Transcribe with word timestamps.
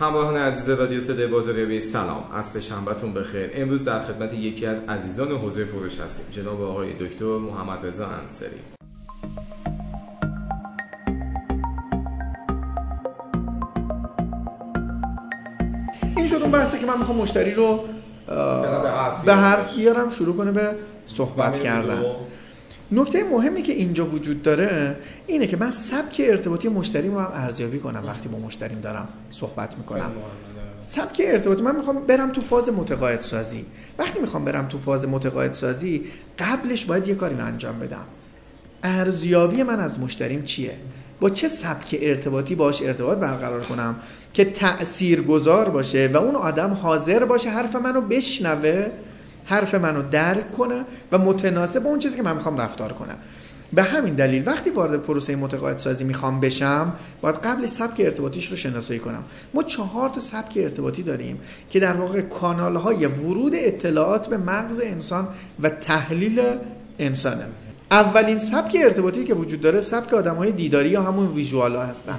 همراهان 0.00 0.36
عزیز 0.36 0.68
رادیو 0.68 1.00
صدای 1.00 1.26
بازاریابی 1.26 1.80
سلام. 1.80 2.24
عصر 2.34 2.60
شنبهتون 2.60 3.14
بخیر. 3.14 3.50
امروز 3.54 3.84
در 3.84 4.02
خدمت 4.02 4.34
یکی 4.34 4.66
از 4.66 4.78
عزیزان 4.88 5.32
حوزه 5.32 5.64
فروش 5.64 6.00
هستیم. 6.00 6.26
جناب 6.30 6.62
آقای 6.62 6.92
دکتر 6.92 7.38
محمد 7.38 7.86
رضا 7.86 8.06
انصاری 8.06 8.52
این 16.16 16.26
شد 16.26 16.36
اون 16.42 16.50
بحثی 16.50 16.78
که 16.78 16.86
من 16.86 16.98
می‌خوام 16.98 17.18
مشتری 17.18 17.54
رو 17.54 17.80
به 19.26 19.34
حرف 19.34 19.76
بیارم. 19.76 20.08
شروع 20.08 20.36
کنه 20.36 20.52
به 20.52 20.70
صحبت 21.06 21.60
کردن. 21.60 22.04
نکته 22.92 23.24
مهمی 23.24 23.62
که 23.62 23.72
اینجا 23.72 24.06
وجود 24.06 24.42
داره 24.42 24.96
اینه 25.26 25.46
که 25.46 25.56
من 25.56 25.70
سبک 25.70 26.22
ارتباطی 26.24 26.68
مشتریم 26.68 27.14
رو 27.14 27.20
هم 27.20 27.30
ارزیابی 27.34 27.78
کنم 27.78 28.06
وقتی 28.06 28.28
با 28.28 28.38
مشتریم 28.38 28.80
دارم 28.80 29.08
صحبت 29.30 29.78
می‌کنم. 29.78 30.10
سبک 30.82 31.22
ارتباطی 31.24 31.62
من 31.62 31.76
می‌خوام 31.76 32.06
برم 32.06 32.32
تو 32.32 32.40
فاز 32.40 32.68
متقاعد 32.68 33.20
سازی. 33.20 33.64
وقتی 33.98 34.20
می‌خوام 34.20 34.44
برم 34.44 34.68
تو 34.68 34.78
فاز 34.78 35.08
متقاعد 35.08 35.52
سازی 35.52 36.04
قبلش 36.38 36.84
باید 36.84 37.08
یه 37.08 37.14
کاری 37.14 37.36
رو 37.36 37.44
انجام 37.44 37.78
بدم. 37.78 38.04
ارزیابی 38.82 39.62
من 39.62 39.80
از 39.80 40.00
مشتریم 40.00 40.44
چیه؟ 40.44 40.74
با 41.20 41.30
چه 41.30 41.48
سبک 41.48 41.98
ارتباطی 42.00 42.54
باش 42.54 42.82
ارتباط 42.82 43.18
برقرار 43.18 43.64
کنم 43.64 43.96
که 44.32 44.44
تأثیر 44.44 45.22
گذار 45.22 45.68
باشه 45.68 46.10
و 46.14 46.16
اون 46.16 46.34
آدم 46.34 46.70
حاضر 46.70 47.24
باشه 47.24 47.50
حرف 47.50 47.76
منو 47.76 48.00
بشنوه؟ 48.00 48.90
حرف 49.46 49.74
منو 49.74 50.02
درک 50.02 50.50
کنه 50.50 50.84
و 51.12 51.18
متناسب 51.18 51.82
با 51.82 51.90
اون 51.90 51.98
چیزی 51.98 52.16
که 52.16 52.22
من 52.22 52.34
می‌خوام 52.34 52.60
رفتار 52.60 52.92
کنم. 52.92 53.16
به 53.72 53.82
همین 53.82 54.14
دلیل 54.14 54.42
وقتی 54.46 54.70
وارد 54.70 55.02
پروسه 55.02 55.36
متقاعد 55.36 55.78
سازی 55.78 56.04
می‌خوام 56.04 56.40
بشم 56.40 56.92
باید 57.20 57.36
قبلش 57.36 57.68
سبک 57.68 58.00
ارتباطیش 58.00 58.46
رو 58.46 58.56
شناسایی 58.56 59.00
کنم. 59.00 59.24
ما 59.54 59.62
چهار 59.62 60.08
تا 60.08 60.20
سبک 60.20 60.52
ارتباطی 60.56 61.02
داریم 61.02 61.40
که 61.70 61.80
در 61.80 61.92
واقع 61.92 62.20
کانال 62.20 62.76
های 62.76 63.06
ورود 63.06 63.52
اطلاعات 63.54 64.28
به 64.28 64.36
مغز 64.36 64.80
انسان 64.84 65.28
و 65.62 65.68
تحلیل 65.68 66.42
انسانه. 66.98 67.46
اولین 67.90 68.38
سبک 68.38 68.76
ارتباطی 68.80 69.24
که 69.24 69.34
وجود 69.34 69.60
داره 69.60 69.80
سبک 69.80 70.14
آدم 70.14 70.34
های 70.34 70.52
دیداری 70.52 70.88
یا 70.88 71.02
همون 71.02 71.26
ویژوال 71.26 71.76
ها 71.76 71.82
هستن. 71.82 72.18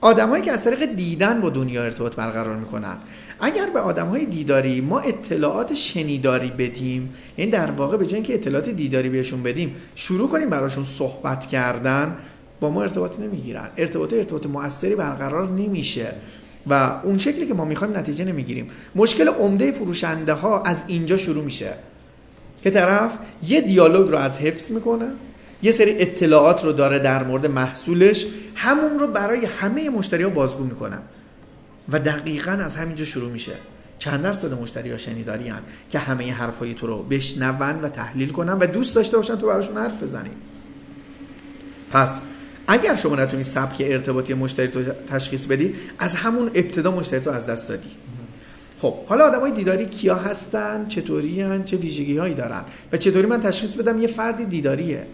آدمایی 0.00 0.42
که 0.42 0.52
از 0.52 0.64
طریق 0.64 0.84
دیدن 0.84 1.40
با 1.40 1.50
دنیا 1.50 1.84
ارتباط 1.84 2.14
برقرار 2.14 2.56
می‌کنن. 2.56 2.96
اگر 3.40 3.70
به 3.70 3.80
آدم 3.80 4.06
های 4.06 4.26
دیداری 4.26 4.80
ما 4.80 5.00
اطلاعات 5.00 5.74
شنیداری 5.74 6.50
بدیم 6.50 7.14
یعنی 7.38 7.50
در 7.50 7.70
واقع 7.70 7.96
به 7.96 8.06
جای 8.06 8.14
اینکه 8.14 8.34
اطلاعات 8.34 8.68
دیداری 8.68 9.08
بهشون 9.08 9.42
بدیم 9.42 9.76
شروع 9.94 10.28
کنیم 10.28 10.50
براشون 10.50 10.84
صحبت 10.84 11.46
کردن 11.46 12.16
با 12.60 12.70
ما 12.70 12.82
ارتباط 12.82 13.20
نمی‌گیرن. 13.20 13.68
ارتباط 13.76 14.12
ارتباط 14.12 14.46
موثری 14.46 14.94
برقرار 14.94 15.50
نمیشه. 15.50 16.12
و 16.66 17.00
اون 17.04 17.18
شکلی 17.18 17.46
که 17.46 17.54
ما 17.54 17.64
می‌خوایم 17.64 17.96
نتیجه 17.96 18.24
نمی‌گیریم. 18.24 18.70
مشکل 18.94 19.28
عمده 19.28 19.72
فروشنده 19.72 20.32
ها 20.32 20.62
از 20.62 20.84
اینجا 20.86 21.16
شروع 21.16 21.44
میشه. 21.44 21.72
که 22.62 22.70
طرف 22.70 23.18
یه 23.42 23.60
دیالوگ 23.60 24.10
رو 24.10 24.16
از 24.16 24.38
حفظ 24.38 24.70
می‌کنه. 24.70 25.06
یه 25.62 25.70
سری 25.70 25.90
اطلاعات 25.98 26.64
رو 26.64 26.72
داره 26.72 26.98
در 26.98 27.24
مورد 27.24 27.46
محصولش. 27.46 28.26
همون 28.54 28.98
رو 28.98 29.06
برای 29.06 29.44
همه 29.44 29.90
مشتری 29.90 30.22
ها 30.22 30.30
بازگو 30.30 30.64
می‌کنن 30.64 30.98
و 31.88 31.98
دقیقا 31.98 32.50
از 32.50 32.76
همینجا 32.76 33.04
شروع 33.04 33.30
میشه. 33.30 33.52
چند 33.98 34.22
درصد 34.22 34.60
مشتری 34.60 34.90
ها 34.90 34.96
شنیداری 34.96 35.48
هن 35.48 35.60
که 35.90 35.98
همه 35.98 36.32
حرفای 36.32 36.74
تو 36.74 36.86
رو 36.86 37.02
بشنون 37.02 37.80
و 37.82 37.88
تحلیل 37.88 38.28
کنن 38.28 38.52
و 38.52 38.66
دوست 38.66 38.94
داشته 38.94 39.16
باشن 39.16 39.36
تو 39.36 39.46
براشون 39.46 39.76
حرف 39.76 40.02
بزنی. 40.02 40.30
پس 41.90 42.20
اگر 42.66 42.94
شما 42.94 43.16
نتونی 43.16 43.42
سبک 43.42 43.76
ارتباطی 43.80 44.34
مشتری 44.34 44.68
تو 44.68 44.82
تشخیص 44.82 45.46
بدی 45.46 45.74
از 45.98 46.14
همون 46.14 46.50
ابتدا 46.54 46.90
مشتری 46.90 47.20
تو 47.20 47.30
از 47.30 47.46
دست 47.46 47.68
دادی. 47.68 47.90
خب 48.78 48.94
حالا 49.06 49.24
آدمای 49.24 49.52
دیداری 49.52 49.86
کیا 49.86 50.14
هستن؟ 50.14 50.88
چطوری 50.88 51.42
هن؟ 51.42 51.64
چه 51.64 51.76
ویژگی 51.76 52.18
هایی 52.18 52.34
دارن؟ 52.34 52.64
و 52.92 52.96
چطوری 52.96 53.26
من 53.26 53.40
تشخیص 53.40 53.72
بدم؟ 53.72 53.98
یه 53.98 54.08
فردی 54.08 54.44
دیداریه. 54.44 55.06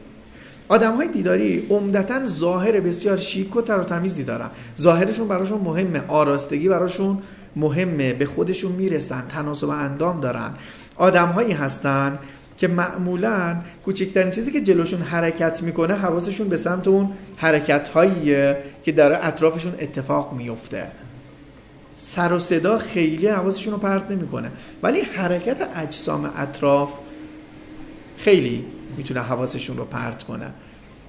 آدم 0.68 0.96
های 0.96 1.08
دیداری 1.08 1.66
عمدتا 1.70 2.24
ظاهر 2.24 2.80
بسیار 2.80 3.16
شیک 3.16 3.56
و 3.56 3.62
تر 3.62 3.78
و 3.78 3.84
تمیزی 3.84 4.24
دارن. 4.24 4.50
ظاهرشون 4.80 5.28
براشون 5.28 5.60
مهمه. 5.60 6.02
آراستگی 6.08 6.68
براشون 6.68 7.22
مهمه. 7.56 8.14
به 8.14 8.26
خودشون 8.26 8.72
می‌رسن. 8.72 9.24
تناسب 9.28 9.68
اندام 9.68 10.20
دارن. 10.20 10.50
آدم 10.96 11.28
هایی 11.28 11.52
هستن 11.52 12.18
که 12.56 12.68
معمولا 12.68 13.56
کوچکترین 13.84 14.30
چیزی 14.30 14.52
که 14.52 14.60
جلوشون 14.60 15.00
حرکت 15.00 15.62
می‌کنه 15.62 15.94
حواسشون 15.94 16.48
به 16.48 16.56
سمت 16.56 16.88
اون 16.88 17.12
حرکت 17.36 17.88
هاییه 17.88 18.58
که 18.82 18.92
داره 18.92 19.26
اطرافشون 19.26 19.72
اتفاق 19.78 20.32
میفته 20.32 20.86
سر 21.94 22.32
و 22.32 22.38
صدا 22.38 22.78
خیلی 22.78 23.28
حواسشون 23.28 23.72
رو 23.72 23.78
پرت 23.78 24.10
نمی‌کنه. 24.10 24.52
ولی 24.82 25.00
حرکت 25.00 25.68
اجسام 25.76 26.32
اطراف 26.36 26.92
خیلی 28.16 28.64
می‌تونه 28.96 29.20
حواسشون 29.20 29.76
رو 29.76 29.84
پرت 29.84 30.22
کنه. 30.22 30.50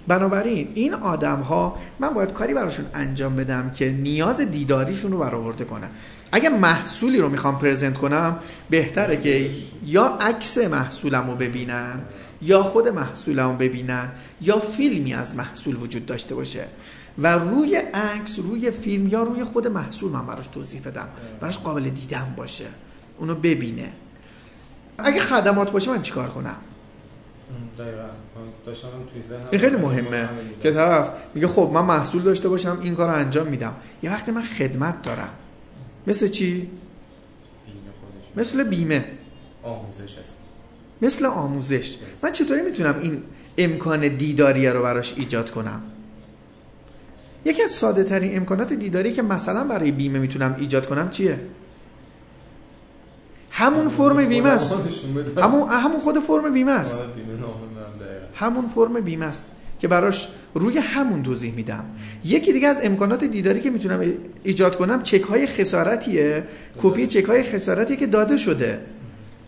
بنابراین 0.07 0.72
این 0.73 0.94
آدم 0.94 1.40
ها 1.40 1.78
من 2.00 2.09
باید 2.09 2.34
کاری 2.34 2.53
براشون 2.53 2.85
انجام 2.94 3.35
بدم 3.35 3.72
که 3.72 3.91
نیاز 3.91 4.41
دیداریشون 4.41 5.12
رو 5.12 5.19
برآورده 5.19 5.66
کنم 5.66 5.90
اگه 6.31 6.50
محصولی 6.50 7.18
رو 7.18 7.29
می‌خوام 7.29 7.59
پرزنت 7.59 7.97
کنم 7.97 8.40
بهتره 8.69 9.18
که 9.18 9.50
یا 9.85 10.06
عکس 10.06 10.57
محصولم 10.57 11.29
رو 11.29 11.35
ببینن 11.35 12.01
یا 12.41 12.63
خود 12.63 12.88
محصولم 12.88 13.50
رو 13.50 13.57
ببینن 13.57 14.09
یا 14.41 14.59
فیلمی 14.59 15.13
از 15.13 15.35
محصول 15.35 15.75
وجود 15.75 16.06
داشته 16.06 16.35
باشه. 16.35 16.66
و 17.17 17.28
روی 17.28 17.75
عکس 17.75 18.40
روی 18.40 18.72
فیلم 18.72 19.07
یا 19.07 19.23
روی 19.23 19.44
خود 19.44 19.67
محصول 19.67 20.12
من 20.12 20.25
براش 20.25 20.47
توضیح 20.47 20.81
بدم. 20.81 21.07
براش 21.41 21.57
قابل 21.57 21.90
دیدن 21.90 22.34
باشه. 22.38 22.66
اونو 23.17 23.35
ببینه. 23.35 23.91
اگه 24.97 25.19
خدمات 25.19 25.72
باشه 25.72 25.91
من 25.91 26.02
چیکار 26.02 26.29
کنم؟ 26.29 26.56
این 29.51 29.59
خیلی 29.59 29.75
مهمه 29.75 30.29
که 30.61 30.72
طرف 30.72 31.11
میگه 31.33 31.47
خب 31.47 31.72
من 31.73 31.81
محصول 31.81 32.22
داشته 32.22 32.50
باشم 32.50 32.79
این 32.81 32.95
کار 32.95 33.09
رو 33.09 33.16
انجام 33.16 33.47
میدم. 33.47 33.75
یه 34.03 34.11
وقتی 34.11 34.31
من 34.31 34.41
خدمت 34.41 35.01
دارم. 35.01 35.29
مثل 36.07 36.28
چی؟ 36.28 36.69
مثل 38.35 38.63
بیمه. 38.63 39.05
آموزش 39.63 40.17
هست 40.19 40.35
مثل 41.01 41.25
آموزش. 41.25 41.97
من 42.23 42.31
چطوری 42.31 42.61
می‌تونم 42.61 43.00
این 43.00 43.23
امکان 43.57 44.07
دیداری 44.07 44.69
رو 44.69 44.84
براش 44.84 45.13
ایجاد 45.17 45.51
کنم؟ 45.51 45.81
یکی 47.45 47.63
از 47.63 47.72
ساده 47.72 48.03
ترین 48.03 48.38
امکانات 48.38 48.73
دیداری 48.73 49.13
که 49.13 49.22
مثلا 49.22 49.63
برای 49.63 49.91
بیمه 49.91 50.19
می‌تونم 50.19 50.55
ایجاد 50.59 50.88
کنم 50.88 51.09
چیه؟ 51.09 51.39
همون 53.55 53.88
فرم 53.88 54.25
بیمه 54.25 54.49
است. 54.49 54.73
همون 55.38 55.69
همون 55.69 55.99
خود 55.99 56.19
فرم 56.19 56.53
بیمه 56.53 56.71
است. 56.71 56.99
همون 58.33 58.66
فرم 58.66 59.01
بیمه 59.01 59.25
است 59.25 59.45
که 59.79 59.88
براش 59.88 60.27
روی 60.53 60.77
همون 60.77 61.23
توضیح 61.23 61.53
میدم. 61.53 61.83
یکی 62.25 62.53
دیگه 62.53 62.67
از 62.67 62.77
امکانات 62.83 63.23
دیداری 63.23 63.61
که 63.61 63.69
می‌تونم 63.69 63.99
ایجاد 64.43 64.75
کنم 64.75 65.03
چک 65.03 65.21
های 65.21 65.47
خسارتیه 65.47 66.43
کپی 66.81 67.07
چک 67.07 67.23
های 67.23 67.43
خسارتی 67.43 67.97
که 67.97 68.07
داده 68.07 68.38
شده. 68.38 68.81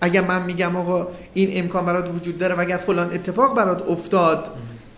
اگر 0.01 0.27
من 0.27 0.45
میگم 0.45 0.75
آقا 0.75 1.07
این 1.33 1.49
امکان 1.53 1.85
برات 1.85 2.09
وجود 2.15 2.37
داره 2.37 2.55
و 2.55 2.59
اگر 2.59 2.77
فلان 2.77 3.13
اتفاق 3.13 3.55
برات 3.55 3.89
افتاد 3.89 4.51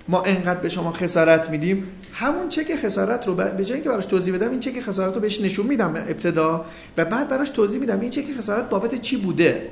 ما 0.09 0.21
انقدر 0.23 0.59
به 0.59 0.69
شما 0.69 0.91
خسارت 0.91 1.49
میدیم. 1.49 1.83
همون 2.13 2.49
چک 2.49 2.75
خسارت 2.75 3.27
رو 3.27 3.35
به 3.35 3.65
جای 3.65 3.73
اینکه 3.73 3.89
براش 3.89 4.05
توضیح 4.05 4.35
بدم 4.35 4.51
این 4.51 4.59
چک 4.59 4.79
خسارت 4.79 5.15
رو 5.15 5.21
بهش 5.21 5.41
نشون 5.41 5.67
میدم 5.67 5.95
ابتدا 5.95 6.65
و 6.97 7.05
بعد 7.05 7.29
براش 7.29 7.49
توضیح 7.49 7.79
میدم 7.79 7.99
این 7.99 8.09
چک 8.09 8.25
خسارت 8.37 8.69
بابت 8.69 9.01
چی 9.01 9.17
بوده. 9.17 9.69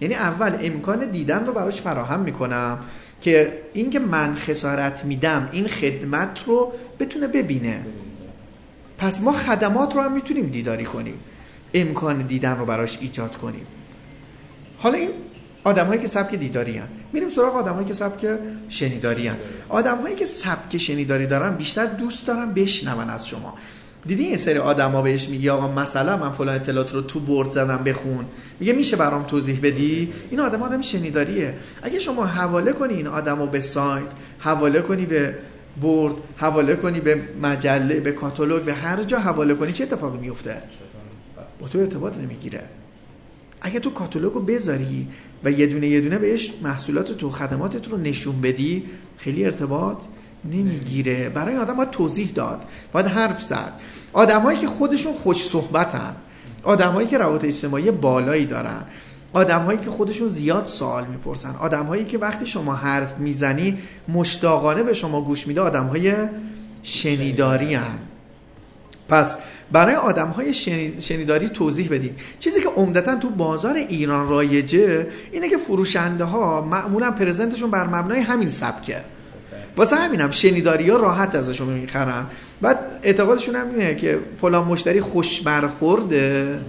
یعنی 0.00 0.14
اول 0.14 0.52
امکان 0.62 1.10
دیدن 1.10 1.46
رو 1.46 1.52
براش 1.52 1.82
فراهم 1.82 2.20
می‌کنم 2.20 2.78
که 3.20 3.62
اینکه 3.72 3.98
من 3.98 4.34
خسارت 4.34 5.04
میدم 5.04 5.48
این 5.52 5.66
خدمت 5.66 6.38
رو 6.46 6.72
بتونه 7.00 7.26
ببینه. 7.26 7.86
پس 8.98 9.20
ما 9.20 9.32
خدمات 9.32 9.94
رو 9.94 10.00
هم 10.02 10.12
می‌تونیم 10.12 10.46
دیداری 10.46 10.84
کنیم. 10.84 11.18
امکان 11.74 12.18
دیدن 12.18 12.58
رو 12.58 12.64
براش 12.64 12.98
ایجاد 13.00 13.36
کنیم. 13.36 13.66
حالا 14.78 14.98
این 14.98 15.10
آدم 15.66 15.86
هایی 15.86 16.00
که 16.00 16.06
سبک 16.06 16.34
دیداری 16.34 16.76
هن. 16.76 16.88
میریم 17.12 17.28
سراغ 17.28 17.56
آدم 17.56 17.74
هایی 17.74 17.86
که 17.86 17.94
سبک 17.94 18.38
شنیداری 18.68 19.28
هن. 19.28 19.36
آدم 19.68 19.98
هایی 19.98 20.14
که 20.14 20.26
سبک 20.26 20.76
شنیداری 20.76 21.26
دارن 21.26 21.56
بیشتر 21.56 21.86
دوست 21.86 22.26
دارن 22.26 22.54
بشنون 22.54 23.10
از 23.10 23.28
شما. 23.28 23.54
دیدی 24.06 24.24
این 24.24 24.36
سری 24.36 24.58
آدما 24.58 25.02
بهش 25.02 25.28
میگه 25.28 25.50
آقا 25.50 25.68
مثلا 25.68 26.16
من 26.16 26.30
فلان 26.30 26.54
اطلاعات 26.54 26.94
رو 26.94 27.00
تو 27.00 27.20
برد 27.20 27.50
زدم 27.50 27.84
بخون. 27.84 28.24
میگه 28.60 28.72
میشه 28.72 28.96
برام 28.96 29.22
توضیح 29.22 29.60
بدی؟ 29.62 30.12
این 30.30 30.40
آدم 30.40 30.62
آدم 30.62 30.82
شنیداریه. 30.82 31.54
اگه 31.82 31.98
شما 31.98 32.26
حواله 32.26 32.72
کنی 32.72 32.94
این 32.94 33.06
آدمو 33.06 33.46
به 33.46 33.60
سایت 33.60 34.08
حواله 34.38 34.80
کنی 34.80 35.06
به 35.06 35.34
برد 35.80 36.14
حواله 36.36 36.76
کنی 36.76 37.00
به 37.00 37.20
مجله 37.42 38.00
به 38.00 38.12
کاتالوگ 38.12 38.62
به 38.62 38.74
هر 38.74 39.02
جا 39.02 39.18
حواله 39.18 39.54
کنی 39.54 39.72
چه 39.72 39.84
اتفاقی 39.84 40.18
میفته 40.18 40.62
با 41.60 41.68
تو 41.68 41.78
ارتباط 41.78 42.18
نمی‌گیره. 42.18 42.62
اگه 43.60 43.80
تو 43.80 43.90
کاتالوگو 43.90 44.40
بذاری 44.40 45.08
و 45.44 45.50
یه 45.50 45.66
دونه 45.66 45.86
یه 45.86 46.00
دونه 46.00 46.18
بهش 46.18 46.52
محصولات 46.62 47.12
تو 47.12 47.30
خدماتت 47.30 47.88
رو 47.88 47.98
نشون 47.98 48.40
بدی 48.40 48.84
خیلی 49.16 49.44
ارتباط 49.44 49.98
نمی‌گیره. 50.44 51.28
برای 51.28 51.56
آدم 51.56 51.76
باید 51.76 51.90
توضیح 51.90 52.30
داد 52.34 52.64
باید 52.92 53.06
حرف 53.06 53.42
زد. 53.42 53.72
آدمایی 54.12 54.58
که 54.58 54.66
خودشون 54.66 55.12
خوش 55.12 55.44
صحبتن 55.44 56.16
آدمایی 56.62 57.08
که 57.08 57.18
روابط 57.18 57.44
اجتماعی 57.44 57.90
بالایی 57.90 58.46
دارن 58.46 58.84
آدمهایی 59.32 59.78
که 59.78 59.90
خودشون 59.90 60.28
زیاد 60.28 60.66
سوال 60.66 61.06
می‌پرسن 61.06 61.54
آدمهایی 61.56 62.04
که 62.04 62.18
وقتی 62.18 62.46
شما 62.46 62.74
حرف 62.74 63.18
می‌زنی 63.18 63.78
مشتاقانه 64.08 64.82
به 64.82 64.92
شما 64.92 65.20
گوش 65.20 65.46
میده 65.46 65.60
آدمهای 65.60 66.14
شنیداری 66.82 67.74
هم. 67.74 67.98
پس 69.08 69.36
برای 69.72 69.94
آدم 69.94 70.28
های 70.28 70.54
شنیداری 71.00 71.48
توضیح 71.48 71.88
بدید 71.88 72.18
چیزی 72.38 72.60
که 72.60 72.68
عمدتا 72.68 73.16
تو 73.16 73.30
بازار 73.30 73.74
ایران 73.74 74.28
رایجه 74.28 75.06
اینه 75.32 75.48
که 75.48 75.58
فروشنده 75.58 76.24
ها 76.24 76.62
معمولا 76.62 77.10
پرزنتشون 77.10 77.70
بر 77.70 77.86
مبنای 77.86 78.20
همین 78.20 78.50
سبکه. 78.50 79.00
واسه 79.76 79.96
همینم 79.96 80.30
شنیداری 80.30 80.90
ها 80.90 80.96
راحت 80.96 81.34
ازشون 81.34 81.68
می‌خرن. 81.68 82.26
بعد 82.60 82.78
اعتقادشون 83.02 83.56
هم 83.56 83.70
اینه 83.70 83.94
که 83.94 84.18
فلان 84.40 84.64
مشتری 84.64 85.00
خوش 85.00 85.40
برخورده 85.40 86.60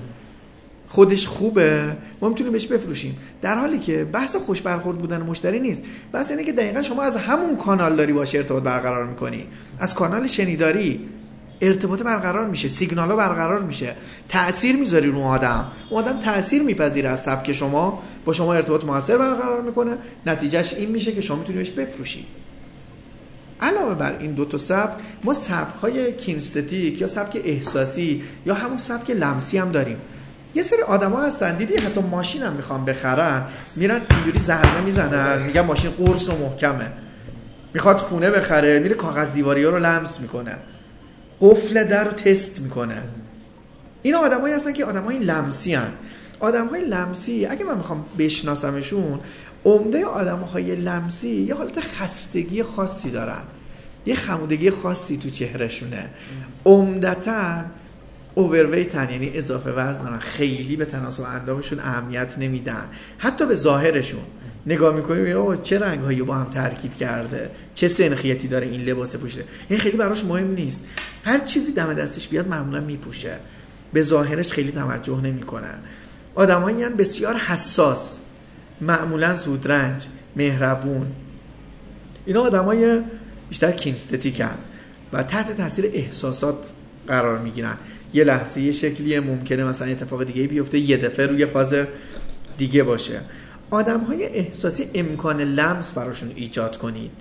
خودش 0.90 1.28
خوبه 1.28 1.83
ما 2.22 2.30
می‌تونیم 2.30 2.54
بهش 2.54 2.68
بفروشیم. 2.68 3.18
در 3.42 3.56
حالی 3.56 3.80
که 3.80 4.06
بحث 4.06 4.36
خوش 4.36 4.62
برخورد 4.62 4.98
بودن 4.98 5.22
مشتری 5.22 5.60
نیست. 5.60 5.83
بحث 6.12 6.31
اینه 6.31 6.44
که 6.44 6.51
دقیقا 6.51 6.81
شما 6.81 7.04
از 7.04 7.16
همون 7.16 7.56
کانال 7.56 7.95
داری 7.95 8.13
باشه 8.13 8.38
ارتباط 8.38 8.63
برقرار 8.63 9.06
می‌کنی. 9.06 9.48
از 9.80 9.95
کانال 9.95 10.28
شنیداری. 10.28 11.10
ارتباط 11.62 12.01
برقرار 12.01 12.48
میشه 12.48 12.68
سیگنال 12.68 13.09
ها 13.09 13.15
برقرار 13.15 13.59
میشه. 13.59 13.95
تاثیر 14.30 14.75
می‌ذاری 14.75 15.12
رو 15.12 15.21
آدم. 15.21 15.65
اون 15.89 16.04
آدم 16.04 16.19
تاثیر 16.19 16.62
میپذیره 16.62 17.09
از 17.09 17.24
سبک 17.24 17.51
شما 17.51 18.04
با 18.25 18.33
شما 18.33 18.54
ارتباط 18.54 18.83
موثر 18.83 19.18
برقرار 19.18 19.62
می‌کنه. 19.62 19.98
نتیجهش 20.25 20.74
این 20.74 20.89
میشه 20.89 21.12
که 21.12 21.21
شما 21.21 21.38
می‌تونی 21.38 21.57
بهش 21.57 21.71
بفروشی. 21.71 22.25
علاوه 23.62 23.95
بر 23.95 24.18
این 24.19 24.31
دو 24.31 24.45
تا 24.45 24.57
سبک 24.57 25.01
ما 25.24 25.33
سبک 25.33 25.75
های 25.81 26.13
کینستتیک 26.13 27.01
یا 27.01 27.07
سبک 27.07 27.42
احساسی 27.44 28.24
یا 28.45 28.54
همون 28.54 28.77
سبک 28.77 29.12
لمسی 29.12 29.57
هم 29.57 29.71
داریم. 29.71 29.98
یه 30.56 30.63
سری 30.63 30.81
آدما 30.81 31.21
هستن 31.21 31.56
دیدی؟ 31.56 31.77
حتی 31.77 32.01
ماشین 32.01 32.44
هم 32.44 32.54
می‌خوان 32.54 32.86
بخرن. 32.86 33.45
میرن 33.75 34.01
اینجوری 34.12 34.39
ضربه 34.39 34.81
می‌زنن. 34.86 35.42
میگن 35.42 35.62
ماشین 35.62 35.92
قرص 35.92 36.30
و 36.30 36.38
محکمه. 36.38 36.92
می‌خواد 37.74 37.98
خونه 37.98 38.30
بخره 38.30 38.80
میره 38.80 38.95
کاغذ 38.95 39.33
دیواری 39.33 39.63
ها 39.63 39.69
رو 39.69 39.80
لمس 39.80 40.19
می‌کنه. 40.19 40.56
قفل 41.42 41.84
در 41.84 42.04
رو 42.04 42.12
تست 42.12 42.62
می‌کنه. 42.62 43.04
این 44.04 44.16
آدمایی 44.16 44.54
هستن 44.54 44.74
که 44.74 44.86
آدمای 44.86 45.19
لمسی 45.19 45.74
هن. 45.74 45.92
آدم 46.39 46.69
لمسی 46.75 47.45
اگه 47.45 47.66
من 47.66 47.78
می‌خوام 47.78 48.06
بشناسمشون 48.19 49.19
عمده 49.66 50.06
آدم 50.06 50.39
های 50.39 50.75
لمسی 50.75 51.30
یه 51.30 51.56
حالت 51.56 51.80
خستگی 51.80 52.63
خاصی 52.63 53.12
دارن. 53.12 53.42
یه 54.06 54.16
خمودگی 54.16 54.69
خاصی 54.69 55.18
تو 55.18 55.30
چهرهشونه. 55.30 56.10
عمدتا 56.66 57.63
اوورویتن 58.36 59.10
یعنی 59.10 59.31
اضافه 59.33 59.72
وزن 59.72 60.04
دارن. 60.04 60.19
خیلی 60.19 60.75
به 60.75 60.86
تناسب 60.86 61.24
اندامشون 61.24 61.80
اهمیت 61.80 62.38
نمیدن. 62.38 62.86
حتی 63.18 63.45
به 63.45 63.54
ظاهرشون. 63.54 64.24
نگاه 64.68 64.96
می‌کنیم 64.96 65.38
اوه 65.38 65.58
چه 65.64 65.80
رنگ 65.80 66.00
هایی 66.00 66.22
با 66.22 66.36
هم 66.36 66.50
ترکیب 66.50 66.96
کرده؟ 66.96 67.52
چه 67.74 67.88
سنخیتی 67.88 68.48
داره 68.48 68.68
این 68.68 68.81
لباس 68.81 69.16
پوشته 69.16 69.44
این 69.69 69.80
خیلی 69.80 69.98
براش 69.98 70.25
مهم 70.25 70.54
نیست. 70.54 70.86
هر 71.24 71.40
چیزی 71.40 71.72
دم 71.74 71.94
دستش 71.94 72.28
بیاد 72.28 72.48
معمولا 72.48 72.81
میپوشه. 72.81 73.34
به 73.94 74.02
ظاهرش 74.02 74.52
خیلی 74.52 74.72
توجه 74.72 75.22
نمی‌کنه 75.22 75.69
آدمایی 76.36 76.86
بسیار 76.90 77.36
حساس 77.36 78.19
معمولا 78.81 79.34
زودرنج 79.34 80.06
مهربون. 80.36 81.08
اینا 82.25 82.42
آدمای 82.42 83.02
بیشتر 83.50 83.72
کینستتیکن 83.72 84.58
و 85.14 85.24
تحت 85.24 85.58
تاثیر 85.58 85.86
احساسات 85.94 86.72
قرار 87.08 87.40
می‌گیرن. 87.40 87.78
یه 88.14 88.24
لحظه 88.24 88.62
یه 88.62 88.72
شکلیه 88.72 89.19
ممکنه 89.19 89.64
مثلا 89.64 89.88
اتفاق 89.88 90.24
دیگه 90.24 90.48
بیفته 90.48 90.80
یه 90.80 90.98
دفعه 90.98 91.25
روی 91.25 91.46
فاز 91.46 91.75
دیگه 92.58 92.84
باشه. 92.84 93.22
آدم 93.69 94.00
های 94.00 94.25
احساسی 94.25 94.90
امکان 94.94 95.42
لمس 95.42 95.94
براشون 95.94 96.31
ایجاد 96.36 96.78
کنید. 96.78 97.12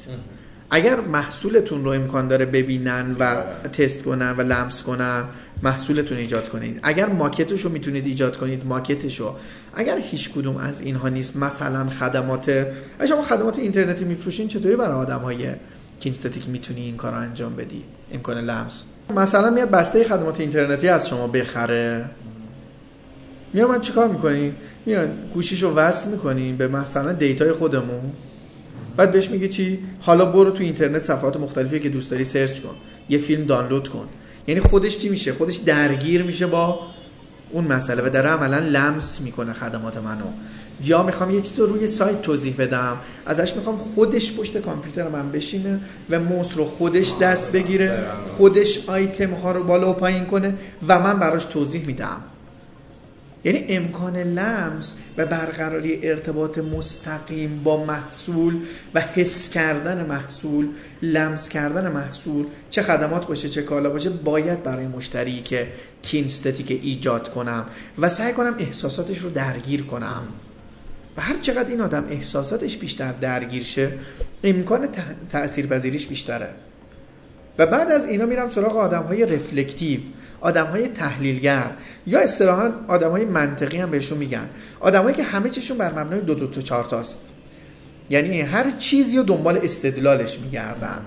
اگر 0.70 1.00
محصولتون 1.00 1.84
رو 1.84 1.90
امکان 1.90 2.28
داره 2.28 2.46
ببینن 2.46 3.16
و 3.18 3.42
تست 3.68 4.02
کنن 4.02 4.34
و 4.36 4.40
لمس 4.40 4.82
کنن 4.82 5.24
محصولتون 5.62 6.18
ایجاد 6.18 6.48
کنید. 6.48 6.80
اگر 6.82 7.06
ماکتش 7.06 7.60
رو 7.60 7.70
می‌تونید 7.70 8.06
ایجاد 8.06 8.36
کنید 8.36 8.66
ماکتش 8.66 9.20
رو. 9.20 9.34
اگر 9.74 9.98
هیچ 9.98 10.30
کدوم 10.30 10.56
از 10.56 10.80
اینها 10.80 11.08
نیست 11.08 11.36
مثلا 11.36 11.86
خدمات 11.86 12.48
اگر 12.98 13.08
شما 13.08 13.22
خدمات 13.22 13.58
اینترنتی 13.58 14.04
میفروشین 14.04 14.48
چطوری 14.48 14.76
برای 14.76 14.96
آدم 14.96 15.18
های 15.18 15.48
kinesthetic 16.00 16.48
می‌تونی 16.48 16.80
این 16.80 16.96
کار 16.96 17.12
رو 17.12 17.18
انجام 17.18 17.56
بدی؟ 17.56 17.84
امکان 18.12 18.38
لمس. 18.38 18.84
مثلا 19.16 19.50
میاد 19.50 19.70
بسته 19.70 20.04
خدمات 20.04 20.40
اینترنتی 20.40 20.88
از 20.88 21.08
شما 21.08 21.26
بخره. 21.26 22.10
میاد 23.56 23.68
من 23.68 23.80
چیکار 23.80 24.08
می‌کنی 24.08 24.52
میاد 24.86 25.08
گوشیشو 25.34 25.70
وصل 25.70 26.10
می‌کنیم 26.10 26.56
به 26.56 26.68
مثلا 26.68 27.12
data 27.12 27.44
ی 27.44 27.52
خودمون. 27.52 28.12
بعد 28.96 29.10
بهش 29.10 29.30
میگه 29.30 29.48
چی؟ 29.48 29.78
حالا 30.00 30.24
برو 30.24 30.50
تو 30.50 30.62
اینترنت 30.62 31.02
صفحات 31.02 31.36
مختلفی 31.36 31.80
که 31.80 31.88
دوست 31.88 32.10
داری 32.10 32.24
سرچ 32.24 32.60
کن. 32.60 32.74
یه 33.08 33.18
فیلم 33.18 33.44
دانلود 33.44 33.88
کن. 33.88 34.08
یعنی 34.46 34.60
خودش 34.60 34.98
چی 34.98 35.08
میشه؟ 35.08 35.32
خودش 35.32 35.56
درگیر 35.56 36.22
میشه 36.22 36.46
با 36.46 36.80
اون 37.52 37.64
مسئله 37.64 38.02
و 38.06 38.10
داره 38.10 38.28
عملا 38.28 38.58
لمس 38.58 39.20
می‌کنه 39.20 39.52
خدمات 39.52 39.96
منو. 39.96 40.24
یا 40.84 41.02
می‌خوام 41.02 41.30
یه 41.30 41.40
چیز 41.40 41.60
رو 41.60 41.66
روی 41.66 41.86
سایت 41.86 42.22
توضیح 42.22 42.54
بدم. 42.58 42.96
ازش 43.26 43.56
می‌خوام 43.56 43.76
خودش 43.76 44.36
پشت 44.36 44.58
کامپیوتر 44.58 45.08
من 45.08 45.32
بشینه 45.32 45.80
و 46.10 46.20
موس 46.20 46.56
رو 46.56 46.64
خودش 46.64 47.12
دست 47.20 47.52
بگیره 47.52 48.04
خودش 48.36 48.88
آیتم 48.88 49.30
ها 49.30 49.52
رو 49.52 49.64
بالا 49.64 49.90
و 49.90 49.92
پایین 49.92 50.24
کنه 50.24 50.54
و 50.88 51.00
من 51.00 51.18
براش 51.18 51.44
توضیح 51.44 51.86
میدم. 51.86 52.20
یعنی 53.46 53.64
امکان 53.68 54.16
لمس 54.16 54.94
و 55.16 55.26
برقراری 55.26 56.08
ارتباط 56.08 56.58
مستقیم 56.58 57.60
با 57.64 57.84
محصول 57.84 58.62
و 58.94 59.00
حس 59.00 59.50
کردن 59.50 60.06
محصول 60.06 60.68
لمس 61.02 61.48
کردن 61.48 61.92
محصول 61.92 62.46
چه 62.70 62.82
خدمات 62.82 63.26
باشه 63.26 63.48
چه 63.48 63.62
کالا 63.62 63.90
باشه 63.90 64.10
باید 64.10 64.62
برای 64.62 64.86
مشتری 64.86 65.42
که 65.42 65.68
کینستتیک 66.02 66.70
ایجاد 66.70 67.28
کنم 67.28 67.66
و 67.98 68.08
سعی 68.08 68.32
کنم 68.32 68.54
احساساتش 68.58 69.18
رو 69.18 69.30
درگیر 69.30 69.82
کنم. 69.82 70.22
و 71.16 71.20
هر 71.20 71.36
چقدر 71.36 71.68
این 71.68 71.80
آدم 71.80 72.04
احساساتش 72.08 72.76
بیشتر 72.76 73.12
درگیر 73.12 73.62
شه 73.62 73.92
امکان 74.44 74.88
تاثیرپذیریش 75.30 76.06
بیشتره. 76.06 76.48
و 77.58 77.66
بعد 77.66 77.92
از 77.92 78.06
اینا 78.06 78.26
میرم 78.26 78.50
سراغ 78.50 78.76
آدم 78.76 79.02
های 79.02 79.26
رفلکتیو. 79.26 80.00
آدم 80.46 80.66
های 80.66 80.88
تحلیلگر 80.88 81.70
یا 82.06 82.20
اصطلاحا 82.20 82.72
آدم 82.88 83.10
های 83.10 83.24
منطقی 83.24 83.78
هم 83.78 83.90
بهشون 83.90 84.18
میگن. 84.18 84.48
آدمایی 84.80 85.16
که 85.16 85.22
همه 85.22 85.48
چیشون 85.48 85.78
بر 85.78 85.92
مبنای 85.92 86.20
دو 86.20 86.34
دو 86.34 86.46
تا 86.46 86.60
چهار 86.60 86.84
تاست. 86.84 87.20
یعنی 88.10 88.40
هر 88.40 88.70
چیزی 88.70 89.16
رو 89.16 89.22
دنبال 89.22 89.58
استدلالش 89.58 90.38
میگردن. 90.38 90.98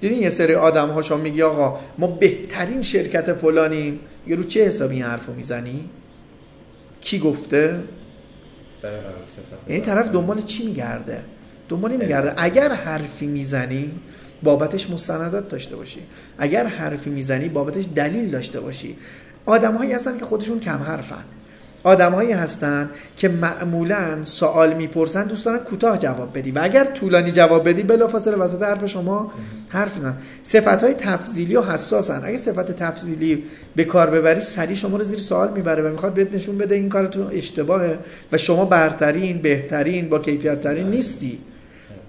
دیدین 0.00 0.22
یه 0.22 0.30
سری 0.30 0.54
آدم 0.54 0.88
ها 0.88 1.02
شما 1.02 1.16
میگی 1.18 1.42
آقا 1.42 1.78
ما 1.98 2.06
بهترین 2.06 2.82
شرکت 2.82 3.32
فلانیم 3.32 4.00
یه 4.26 4.36
رو 4.36 4.42
چه 4.42 4.66
حسابی 4.66 4.94
این 4.94 5.04
حرفو 5.04 5.32
می‌زنی؟ 5.32 5.90
کی 7.00 7.18
گفته؟ 7.18 7.80
این 9.66 9.82
طرف 9.82 10.10
دنبال 10.10 10.40
چی 10.40 10.66
میگرده؟ 10.66 11.24
دنبال 11.68 11.96
میگرده. 11.96 12.34
اگر 12.36 12.72
حرفی 12.72 13.26
می‌زنی 13.26 13.92
بابتش 14.42 14.90
مستندات 14.90 15.48
داشته 15.48 15.76
باشی. 15.76 16.00
اگر 16.38 16.66
حرفی 16.66 17.10
می‌زنی 17.10 17.48
بابتش 17.48 17.84
دلیل 17.94 18.30
داشته 18.30 18.60
باشی. 18.60 18.96
آدمهایی 19.46 19.92
هستن 19.92 20.18
که 20.18 20.24
خودشون 20.24 20.60
کم 20.60 20.82
حرفن. 20.82 21.24
آدمهایی 21.82 22.32
هستن 22.32 22.90
که 23.16 23.28
معمولا 23.28 24.24
سوال 24.24 24.74
می‌پرسن 24.74 25.24
دوست 25.24 25.44
دارن 25.44 25.58
کوتاه 25.58 25.98
جواب 25.98 26.38
بدی. 26.38 26.50
و 26.50 26.58
اگر 26.62 26.84
طولانی 26.84 27.32
جواب 27.32 27.68
بدی 27.68 27.82
بلافاصله 27.82 28.36
وسط 28.36 28.62
حرف 28.62 28.86
شما 28.86 29.32
حرف 29.68 29.98
بزن 29.98 30.16
صفت 30.42 30.82
های 30.82 30.94
تفضیلی 30.94 31.56
و 31.56 31.62
حساسن. 31.62 32.20
اگه 32.24 32.38
صفت 32.38 32.72
تفضیلی 32.72 33.44
به 33.76 33.84
کار 33.84 34.10
ببری 34.10 34.40
سری 34.40 34.76
شما 34.76 34.96
رو 34.96 35.04
زیر 35.04 35.18
سوال 35.18 35.52
می‌بره 35.52 35.82
و 35.82 35.92
می‌خواد 35.92 36.14
بهت 36.14 36.34
نشون 36.34 36.58
بده 36.58 36.74
این 36.74 36.88
کارتون 36.88 37.28
اشتباهه 37.32 37.98
و 38.32 38.38
شما 38.38 38.64
برترین 38.64 39.38
بهترین 39.38 40.08
با 40.08 40.18
کیفیت 40.18 40.60
ترین 40.60 40.90
نیستی. 40.90 41.38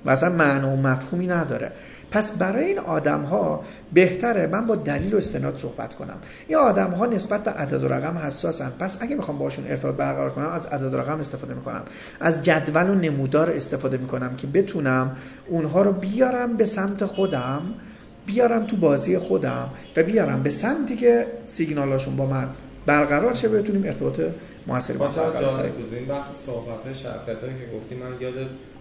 و 0.05 0.09
اصلا 0.09 0.29
معنا 0.29 0.69
و 0.69 0.75
مفهومی 0.75 1.27
نداره. 1.27 1.71
پس 2.11 2.37
برای 2.37 2.65
این 2.65 2.79
آدم 2.79 3.21
ها 3.21 3.63
بهتره 3.93 4.47
من 4.47 4.65
با 4.65 4.75
دلیل 4.75 5.13
و 5.13 5.17
استناد 5.17 5.57
صحبت 5.57 5.95
کنم. 5.95 6.17
این 6.47 6.57
آدم 6.57 6.91
ها 6.91 7.05
نسبت 7.05 7.43
به 7.43 7.51
عدد 7.51 7.83
و 7.83 7.87
رقم 7.87 8.17
حساسن. 8.17 8.69
پس 8.79 8.97
اگه 8.99 9.15
می‌خوام 9.15 9.37
باشون 9.37 9.65
ارتباط 9.67 9.95
برقرار 9.95 10.29
کنم 10.29 10.49
از 10.49 10.65
عدد 10.65 10.93
و 10.93 10.97
رقم 10.97 11.19
استفاده 11.19 11.53
می‌کنم. 11.53 11.81
از 12.19 12.41
جدول 12.41 12.89
و 12.89 12.95
نمودار 12.95 13.51
استفاده 13.51 13.97
می‌کنم 13.97 14.35
که 14.35 14.47
بتونم 14.47 15.17
اونها 15.47 15.81
رو 15.81 15.91
بیارم 15.91 16.57
به 16.57 16.65
سمت 16.65 17.05
خودم 17.05 17.61
بیارم 18.25 18.67
تو 18.67 18.77
بازی 18.77 19.17
خودم 19.17 19.69
و 19.95 20.03
بیارم 20.03 20.43
به 20.43 20.49
سمتی 20.49 20.95
که 20.95 21.27
سیگنالاشون 21.45 22.15
با 22.15 22.25
من 22.25 22.49
برقرار 22.85 23.33
شه 23.33 23.49
بتونیم 23.49 23.83
ارتباط 23.85 24.21
با 24.67 24.79
جالب 25.41 25.73
بود. 25.73 25.93
این 25.93 26.05
بحث 26.05 26.25
صحبت 26.45 26.93
شخصیت 26.93 27.41
هایی 27.43 27.53
که 27.53 27.77
گفتی 27.77 27.95
من 27.95 28.21
یاد 28.21 28.33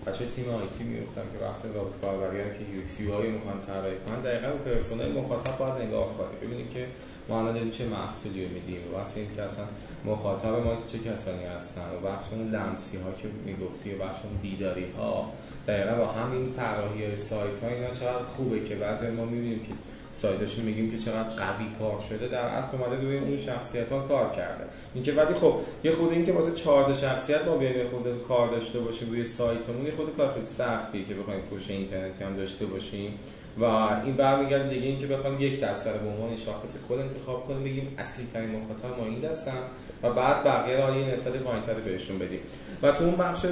بچه 0.06 0.26
تیم 0.26 0.48
IT 0.48 0.84
میفتم 0.84 1.22
که 1.32 1.38
بحث 1.44 1.64
رابط 1.75 2.00
کاربری 2.00 2.45
ان 2.45 2.52
که 2.52 2.58
UX 2.75 3.00
و 3.00 3.30
می‌خوان 3.30 3.60
طراحی 3.60 3.96
کنن 4.06 4.20
دقیقاً 4.20 4.48
persona 4.48 5.04
ی 5.04 5.12
مخاطب 5.12 5.58
باید 5.58 5.82
نگاه 5.82 6.18
کنی 6.18 6.46
ببینید 6.46 6.70
که 6.70 6.86
ما 7.28 7.40
الان 7.40 7.54
داریم 7.54 7.70
چه 7.70 7.88
محصولی 7.88 8.44
رو 8.44 8.50
میدیم. 8.50 8.80
و 8.92 8.96
واسه 8.96 9.20
اینکه 9.20 9.42
اصلا 9.42 9.64
مخاطب 10.04 10.48
ما 10.48 10.76
چه 10.86 10.98
کسانی 10.98 11.44
هستن 11.44 11.80
و 11.80 12.08
بخش 12.08 12.25
اون 12.32 12.50
لمسی 12.50 12.96
ها 12.96 13.12
که 13.12 13.28
می‌گفتی 13.44 13.94
و 13.94 13.98
بخش 13.98 14.18
اون 14.25 14.34
دیداری 14.42 14.86
ها 14.98 15.32
دقیقا 15.68 15.94
با 15.94 16.06
همین 16.06 16.52
طراحی 16.52 17.16
سایت 17.16 17.62
ها 17.62 17.68
اینا 17.68 17.90
چقدر 17.90 18.25
خوبه 18.25 18.64
که 18.64 18.75
بعضی 18.75 19.10
ما 19.10 19.25
می‌بینیم 19.25 19.60
که 19.60 19.72
سایتشون 20.16 20.64
میگیم 20.64 20.90
که 20.90 20.99
چقدر 20.99 21.28
قوی 21.28 21.66
کار 21.78 22.00
شده 22.08 22.28
در 22.28 22.44
اصل 22.44 22.76
اومده 22.76 23.02
روی 23.02 23.18
اون 23.18 23.38
شخصیت 23.38 23.92
ها 23.92 24.00
کار 24.00 24.30
کرده. 24.30 24.64
اینکه 24.94 25.12
ولی 25.12 25.35
خب 25.35 25.54
یه 25.85 25.92
خود 25.92 26.12
این 26.12 26.26
که 26.26 26.32
واسه 26.32 26.52
14 26.52 26.94
شخصیت 26.94 27.44
ما 27.46 27.56
بیایم 27.56 27.88
خود 27.88 28.23
کار 28.28 28.50
داشته 28.50 28.80
باشیم 28.80 29.08
روی 29.08 29.25
سایتمون 29.25 29.87
یه 29.87 29.92
خود 29.96 30.16
کار 30.16 30.32
خیلی 30.32 30.46
سختیه 30.46 31.04
که 31.04 31.14
بخوایم 31.14 31.42
فروش 31.42 31.70
اینترنتی 31.70 32.25
هم 32.25 32.37
داشته 32.37 32.66
باشیم. 32.66 33.18
و 33.58 33.64
این 33.64 34.16
برمیگرده 34.16 34.68
دیگه 34.68 34.87
اینکه 34.87 35.06
بخوام 35.06 35.40
یک 35.40 35.61
دسته 35.61 35.92
رو 35.92 35.99
به 35.99 36.08
عنوان 36.08 36.37
شاخص 36.37 36.78
کل 36.88 36.94
انتخاب 36.94 37.46
کنیم 37.49 37.64
بگیم 37.64 37.94
اصلی 37.99 38.26
ترین 38.32 38.50
مخاطب 38.50 38.99
ما 38.99 39.04
این 39.04 39.20
دستن 39.20 39.58
و 40.02 40.11
بعد 40.11 40.44
بقیه 40.44 40.87
رو 40.87 41.00
یه 41.00 41.14
نسبت 41.14 41.32
پایینتر 41.32 41.75
بهشون 41.75 42.18
بدیم. 42.18 42.40
و 42.82 42.92
تو 42.92 43.04
اون 43.04 43.16
بخش 43.16 43.46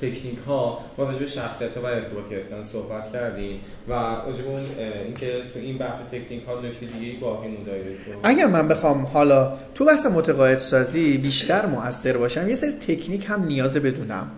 تکنیک 0.00 0.38
ها 0.46 0.80
ما 0.98 1.04
راجع 1.04 1.18
به 1.18 1.26
شخصیت 1.26 1.76
ها 1.76 1.82
و 1.82 1.86
ارتباط 1.86 2.28
گرفتن 2.30 2.64
صحبت 2.72 3.12
کردیم 3.12 3.60
و 3.88 3.92
راجع 3.92 4.42
به 4.42 4.48
اون 4.48 4.60
اینکه 5.04 5.26
تو 5.54 5.58
این 5.58 5.78
بخش 5.78 5.98
تکنیک 6.10 6.44
ها 6.44 6.60
نکته 6.60 6.86
دیگه 6.86 7.20
باقی 7.20 7.48
مونده 7.48 7.96
اگر 8.22 8.46
من 8.46 8.68
بخوام 8.68 9.06
حالا 9.06 9.52
تو 9.74 9.84
بحث 9.84 10.06
متقاعد 10.06 10.58
سازی 10.58 11.18
بیشتر 11.18 11.66
موثر 11.66 12.16
باشم 12.16 12.48
یه 12.48 12.54
سری 12.54 12.72
تکنیک 12.72 13.26
هم 13.28 13.44
نیاز 13.44 13.76
بدونم. 13.76 14.30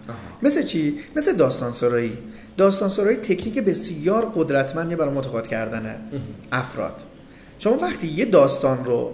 مثل 0.43 0.62
چی؟ 0.62 0.99
مثل 1.17 1.37
داستان 1.37 1.73
سرایی. 1.73 2.19
داستان 2.57 2.88
سرایی 2.88 3.17
تکنیک 3.17 3.59
بسیار 3.59 4.33
قدرتمندی 4.35 4.97
برای 4.97 5.14
متقاعد 5.14 5.49
کردن 5.49 6.11
افراد. 6.52 7.02
شما 7.59 7.76
وقتی 7.76 8.07
یه 8.07 8.25
داستان 8.25 8.85
رو 8.85 9.12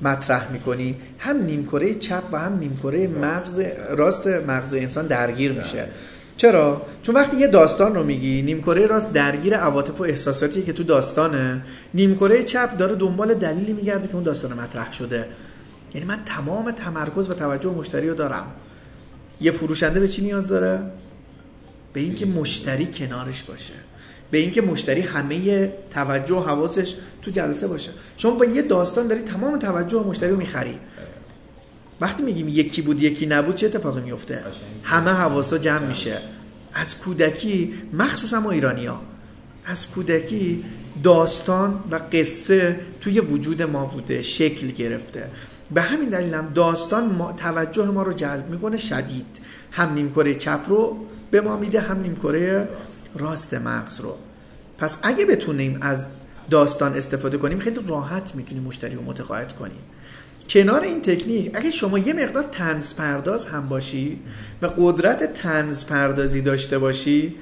مطرح 0.00 0.52
می‌کنی. 0.52 0.96
هم 1.18 1.44
نیمکره 1.44 1.94
چپ 1.94 2.22
و 2.32 2.38
هم 2.38 2.58
نیمکره 2.58 3.08
مغز 3.08 3.60
راست 3.90 4.26
مغز 4.26 4.74
انسان 4.74 5.06
درگیر 5.06 5.52
میشه. 5.52 5.88
چرا؟ 6.36 6.82
چون 7.02 7.14
وقتی 7.14 7.36
یه 7.36 7.46
داستان 7.46 7.94
رو 7.94 8.04
میگی 8.04 8.42
نیمکره 8.42 8.86
راست 8.86 9.12
درگیر 9.12 9.54
عواطف 9.54 10.00
و 10.00 10.04
احساساتی 10.04 10.62
که 10.62 10.72
تو 10.72 10.84
داستانه. 10.84 11.62
نیمکره 11.94 12.42
چپ 12.42 12.76
داره 12.76 12.94
دنبال 12.94 13.34
دلیلی 13.34 13.72
میگرده 13.72 14.08
که 14.08 14.14
اون 14.14 14.22
داستان 14.22 14.52
مطرح 14.52 14.92
شده. 14.92 15.28
یعنی 15.94 16.06
من 16.06 16.18
تمام 16.26 16.70
تمرکز 16.70 17.30
و 17.30 17.34
توجه 17.34 17.70
مشتری 17.70 18.08
رو 18.08 18.14
دارم. 18.14 18.46
یه 19.40 19.50
فروشنده 19.50 20.00
به 20.00 20.08
چی 20.08 20.22
نیاز 20.22 20.48
داره؟ 20.48 20.80
به 21.92 22.00
اینکه 22.00 22.26
مشتری 22.26 22.86
کنارش 22.86 23.42
باشه. 23.42 23.74
به 24.30 24.38
اینکه 24.38 24.62
مشتری 24.62 25.00
همه 25.00 25.72
توجه 25.90 26.34
و 26.34 26.40
حواسش 26.40 26.94
تو 27.22 27.30
جلسه 27.30 27.68
باشه. 27.68 27.90
شما 28.16 28.30
با 28.34 28.44
یه 28.44 28.62
داستان 28.62 29.06
داری 29.06 29.20
تمام 29.20 29.58
توجه 29.58 30.02
مشتری 30.06 30.30
رو 30.30 30.36
می‌خری. 30.36 30.78
وقتی 32.00 32.22
میگیم 32.22 32.48
یکی 32.48 32.82
بود 32.82 33.02
یکی 33.02 33.26
نبود 33.26 33.54
چه 33.54 33.66
اتفاقی 33.66 34.00
میفته 34.00 34.44
همه 34.82 35.10
حواسا 35.10 35.58
جمع 35.58 35.86
میشه. 35.86 36.18
از 36.74 36.98
کودکی 36.98 37.74
مخصوصا 37.92 38.40
ما 38.40 38.50
ایرانی 38.50 38.86
ها 38.86 39.00
از 39.66 39.86
کودکی 39.86 40.64
داستان 41.02 41.84
و 41.90 42.00
قصه 42.12 42.80
توی 43.00 43.20
وجود 43.20 43.62
ما 43.62 43.84
بوده 43.84 44.22
شکل 44.22 44.66
گرفته. 44.66 45.30
به 45.70 45.80
همین 45.82 46.08
دلیل 46.08 46.34
هم 46.34 46.52
داستان 46.54 47.06
ما 47.06 47.32
توجه 47.32 47.86
ما 47.86 48.02
رو 48.02 48.12
جلب 48.12 48.50
می‌کنه 48.50 48.76
شدید. 48.76 49.26
هم 49.72 49.92
نیمکره 49.92 50.34
چپ 50.34 50.60
رو 50.68 50.96
به 51.30 51.40
ما 51.40 51.56
میده 51.56 51.80
هم 51.80 52.00
نیمکره 52.00 52.68
راست 53.18 53.54
مغز 53.54 54.00
رو. 54.00 54.14
پس 54.78 54.98
اگه 55.02 55.26
بتونیم 55.26 55.78
از 55.80 56.06
داستان 56.50 56.94
استفاده 56.94 57.38
کنیم 57.38 57.58
خیلی 57.58 57.80
راحت 57.88 58.34
می‌تونیم 58.34 58.62
مشتری 58.62 58.94
رو 58.94 59.02
متقاعد 59.02 59.52
کنیم. 59.52 59.80
کنار 60.48 60.80
این 60.80 61.02
تکنیک 61.02 61.50
اگه 61.54 61.70
شما 61.70 61.98
یه 61.98 62.12
مقدار 62.12 62.42
تنز 62.42 62.94
پرداز 62.94 63.46
هم 63.46 63.68
باشی 63.68 64.20
و 64.62 64.66
قدرت 64.66 65.32
تنز 65.32 65.84
پردازی 65.84 66.40
داشته 66.40 66.78
باشی 66.78 67.34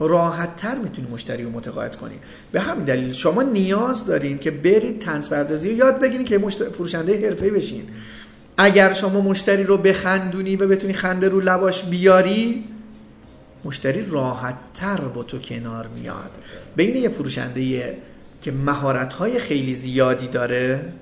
راحت 0.00 0.56
تر 0.56 0.78
می‌تونی 0.78 1.08
مشتری 1.08 1.44
رو 1.44 1.50
متقاعد 1.50 1.96
کنی. 1.96 2.14
به 2.52 2.60
همین 2.60 2.84
دلیل 2.84 3.12
شما 3.12 3.42
نیاز 3.42 4.06
دارین 4.06 4.38
که 4.38 4.50
برید 4.50 4.98
تنز 4.98 5.28
پردازی 5.28 5.70
رو 5.70 5.76
یاد 5.76 6.00
بگیرید 6.00 6.26
که 6.28 6.38
فروشنده 6.72 7.26
حرفه‌ای 7.26 7.50
بشین. 7.50 7.82
اگر 8.56 8.92
شما 8.92 9.20
مشتری 9.20 9.64
رو 9.64 9.76
بخندونی 9.76 10.56
و 10.56 10.66
بتونی 10.66 10.92
خنده 10.92 11.28
رو 11.28 11.40
لباش 11.40 11.84
بیاری 11.84 12.64
مشتری 13.64 14.06
راحت 14.10 14.56
تر 14.74 15.00
با 15.00 15.22
تو 15.22 15.38
کنار 15.38 15.86
میاد. 15.86 16.30
بین 16.76 16.96
یه 16.96 17.08
فروشنده 17.08 17.96
که 18.40 18.52
مهارت 18.52 19.12
های 19.12 19.38
خیلی 19.38 19.74
زیادی 19.74 20.28
داره 20.28 20.92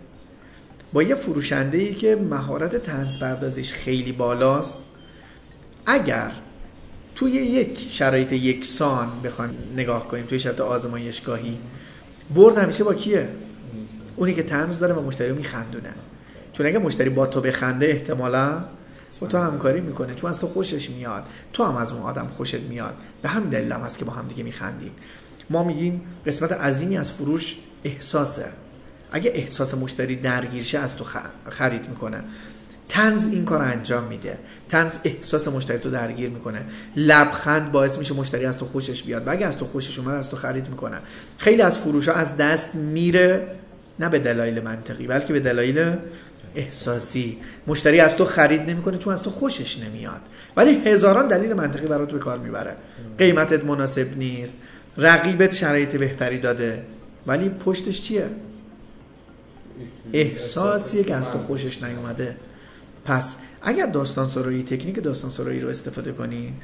با 0.93 1.03
یه 1.03 1.15
فروشنده 1.15 1.79
ای 1.79 1.95
که 1.95 2.17
مهارت 2.17 2.77
تنز 2.77 3.19
پردازیش 3.19 3.73
خیلی 3.73 4.13
بالاست 4.13 4.79
اگر 5.87 6.33
توی 7.15 7.33
یک 7.33 7.79
شرایط 7.91 8.33
یکسان 8.33 9.09
بخوایم 9.25 9.55
نگاه 9.77 10.09
کنیم 10.09 10.27
توی 10.27 10.39
شرایط 10.39 10.61
آزمایشگاهی 10.61 11.59
برد 12.35 12.59
همیشه 12.59 12.85
با 12.85 12.95
کیه؟ 12.95 13.29
اونی 14.17 14.35
که 14.35 14.43
تنز 14.43 14.79
داره 14.79 14.95
و 14.95 15.03
مشتری 15.03 15.33
میخندونه. 15.33 15.95
چون 16.53 16.67
اگه 16.67 16.79
مشتری 16.79 17.11
با 17.11 17.27
تو 17.27 17.41
بخنده 17.41 17.87
احتمالا 17.87 18.65
با 19.21 19.27
تو 19.27 19.39
همکاری 19.39 19.81
می‌کنه 19.81 20.15
چون 20.15 20.31
از 20.31 20.41
تو 20.41 20.47
خوشش 20.47 20.91
میاد 20.91 21.23
تو 21.53 21.65
هم 21.65 21.77
از 21.77 21.93
اون 21.93 22.03
آدم 22.03 22.27
خوشت 22.37 22.61
میاد. 22.61 22.95
به 23.23 23.29
همین 23.29 23.51
دلیل 23.51 23.73
هم 23.73 23.81
هست 23.81 23.99
که 23.99 24.05
با 24.05 24.13
هم 24.13 24.29
دیگه 24.29 24.43
میخندیم. 24.43 24.93
ما 25.51 25.65
میگیم 25.65 26.01
قسمت 26.27 26.53
عظیمی 26.53 26.99
از 26.99 27.13
فروش 27.13 27.57
احساسه. 27.85 28.47
اگه 29.13 29.33
احساس 29.35 29.75
مشتری 29.75 30.17
درگیرشه 30.17 30.79
از 30.79 30.97
تو 30.97 31.05
خرید 31.51 31.89
می‌کنه. 31.89 32.25
تنز 32.89 33.29
این 33.29 33.45
کار 33.45 33.63
انجام 33.63 34.05
میده. 34.05 34.39
تنز 34.69 34.97
احساس 35.05 35.49
مشتری 35.49 35.79
تو 35.79 35.91
درگیر 35.91 36.31
می‌کنه. 36.31 36.67
لبخند 36.97 37.73
باعث 37.73 37.99
میشه 37.99 38.15
مشتری 38.15 38.47
از 38.47 38.59
تو 38.59 38.67
خوشش 38.67 39.03
بیاد. 39.03 39.27
و 39.27 39.31
اگه 39.31 39.47
از 39.47 39.59
تو 39.59 39.67
خوشش 39.67 39.99
اومد 39.99 40.15
از 40.15 40.31
تو 40.31 40.37
خرید 40.37 40.69
می‌کنه. 40.69 40.99
خیلی 41.39 41.63
از 41.63 41.79
فروش 41.79 42.09
ها 42.09 42.15
از 42.15 42.37
دست 42.37 42.75
میره 42.75 43.57
نه 44.01 44.09
به 44.09 44.19
دلایل 44.19 44.63
منطقی 44.63 45.07
بلکه 45.07 45.33
به 45.33 45.41
دلایل 45.41 45.97
احساسی. 46.57 47.39
مشتری 47.67 48.01
از 48.01 48.17
تو 48.17 48.25
خرید 48.25 48.71
نمی‌کنه 48.71 48.97
چون 48.97 49.13
از 49.13 49.23
تو 49.23 49.31
خوشش 49.31 49.79
نمیاد. 49.79 50.21
ولی 50.57 50.75
هزاران 50.75 51.29
دلیل 51.29 51.53
منطقی 51.55 51.87
برات 51.87 52.13
به 52.13 52.19
کار 52.19 52.39
می‌بره. 52.39 52.77
قیمتت 53.19 53.65
مناسب 53.65 54.17
نیست. 54.17 54.57
رقیبت 54.97 55.55
شرایط 55.55 55.97
بهتری 55.97 56.39
داده. 56.39 56.83
ولی 57.27 57.49
پشتش 57.49 58.03
چیه؟ 58.03 58.27
احساسیه 60.13 61.05
که 61.05 61.15
از 61.15 61.31
تو 61.31 61.39
خوشش 61.39 61.83
نیومده. 61.83 62.37
پس 63.05 63.35
اگر 63.63 63.87
داستان 63.87 64.27
سرایی 64.27 64.63
تکنیک 64.63 65.03
داستان 65.03 65.31
سرایی 65.31 65.61
رو 65.61 65.69
استفاده 65.69 66.13
کنی 66.13 66.55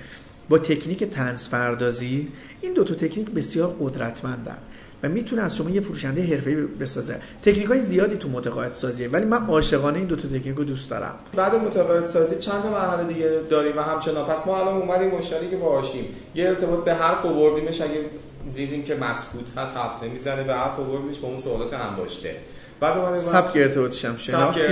با 0.49 0.59
تکنیک 0.59 1.05
تنس 1.05 1.49
پردازی 1.49 2.29
این 2.61 2.75
دو 2.75 2.85
تا 2.85 2.95
تکنیک 2.95 3.31
بسیار 3.31 3.77
قدرتمندن. 3.81 4.59
و 5.03 5.09
می‌تونه 5.09 5.43
از 5.43 5.57
شما 5.57 5.71
یه 5.71 5.81
فروشنده 5.81 6.23
حرفه‌ای 6.23 6.57
بسازه. 6.57 7.21
تکنیک 7.43 7.67
های 7.67 7.81
زیادی 7.81 8.17
تو 8.17 8.29
متقاعد 8.29 8.73
سازیه 8.73 9.09
ولی 9.09 9.25
من 9.25 9.47
عاشقانه 9.47 9.99
این 9.99 10.07
دو 10.07 10.17
تا 10.17 10.29
تکنیک 10.29 10.57
رو 10.57 10.65
دوست 10.65 10.91
دارم. 10.91 11.15
بعد 11.37 11.55
متقاعد 11.55 12.07
سازی 12.07 12.37
چند 12.37 12.63
تا 12.63 12.71
مرحله 12.71 13.15
دیگه 13.15 13.41
داریم 13.51 13.77
و 13.77 13.81
همچنان. 13.81 14.27
پس 14.27 14.47
ما 14.47 14.61
الان 14.61 14.83
اومدیم 14.83 15.11
مشتری 15.11 15.51
که 15.51 15.57
باهاشیم. 15.57 16.05
یه 16.35 16.49
ارتباط 16.49 16.85
به 16.85 16.95
حرف 16.95 17.27
آوردیمش 17.27 17.81
اگه 17.81 18.05
دیدیم 18.55 18.83
که 18.83 18.95
مسکوت 18.95 19.59
هست 19.59 19.77
حرف 19.77 20.03
نمی‌زنه 20.03 20.43
به 20.43 20.55
حرف 20.55 20.81
آوردیمش 20.81 21.19
با 21.19 21.29
اون 21.29 21.37
سوالات 21.37 21.75
هم 21.75 21.97
داشته 21.97 22.37
بعد 22.83 22.99
اومدیم 22.99 23.21
سبک 23.21 23.57
ارتباطش 23.57 24.05
هم 24.05 24.17
شناختیم. 24.17 24.65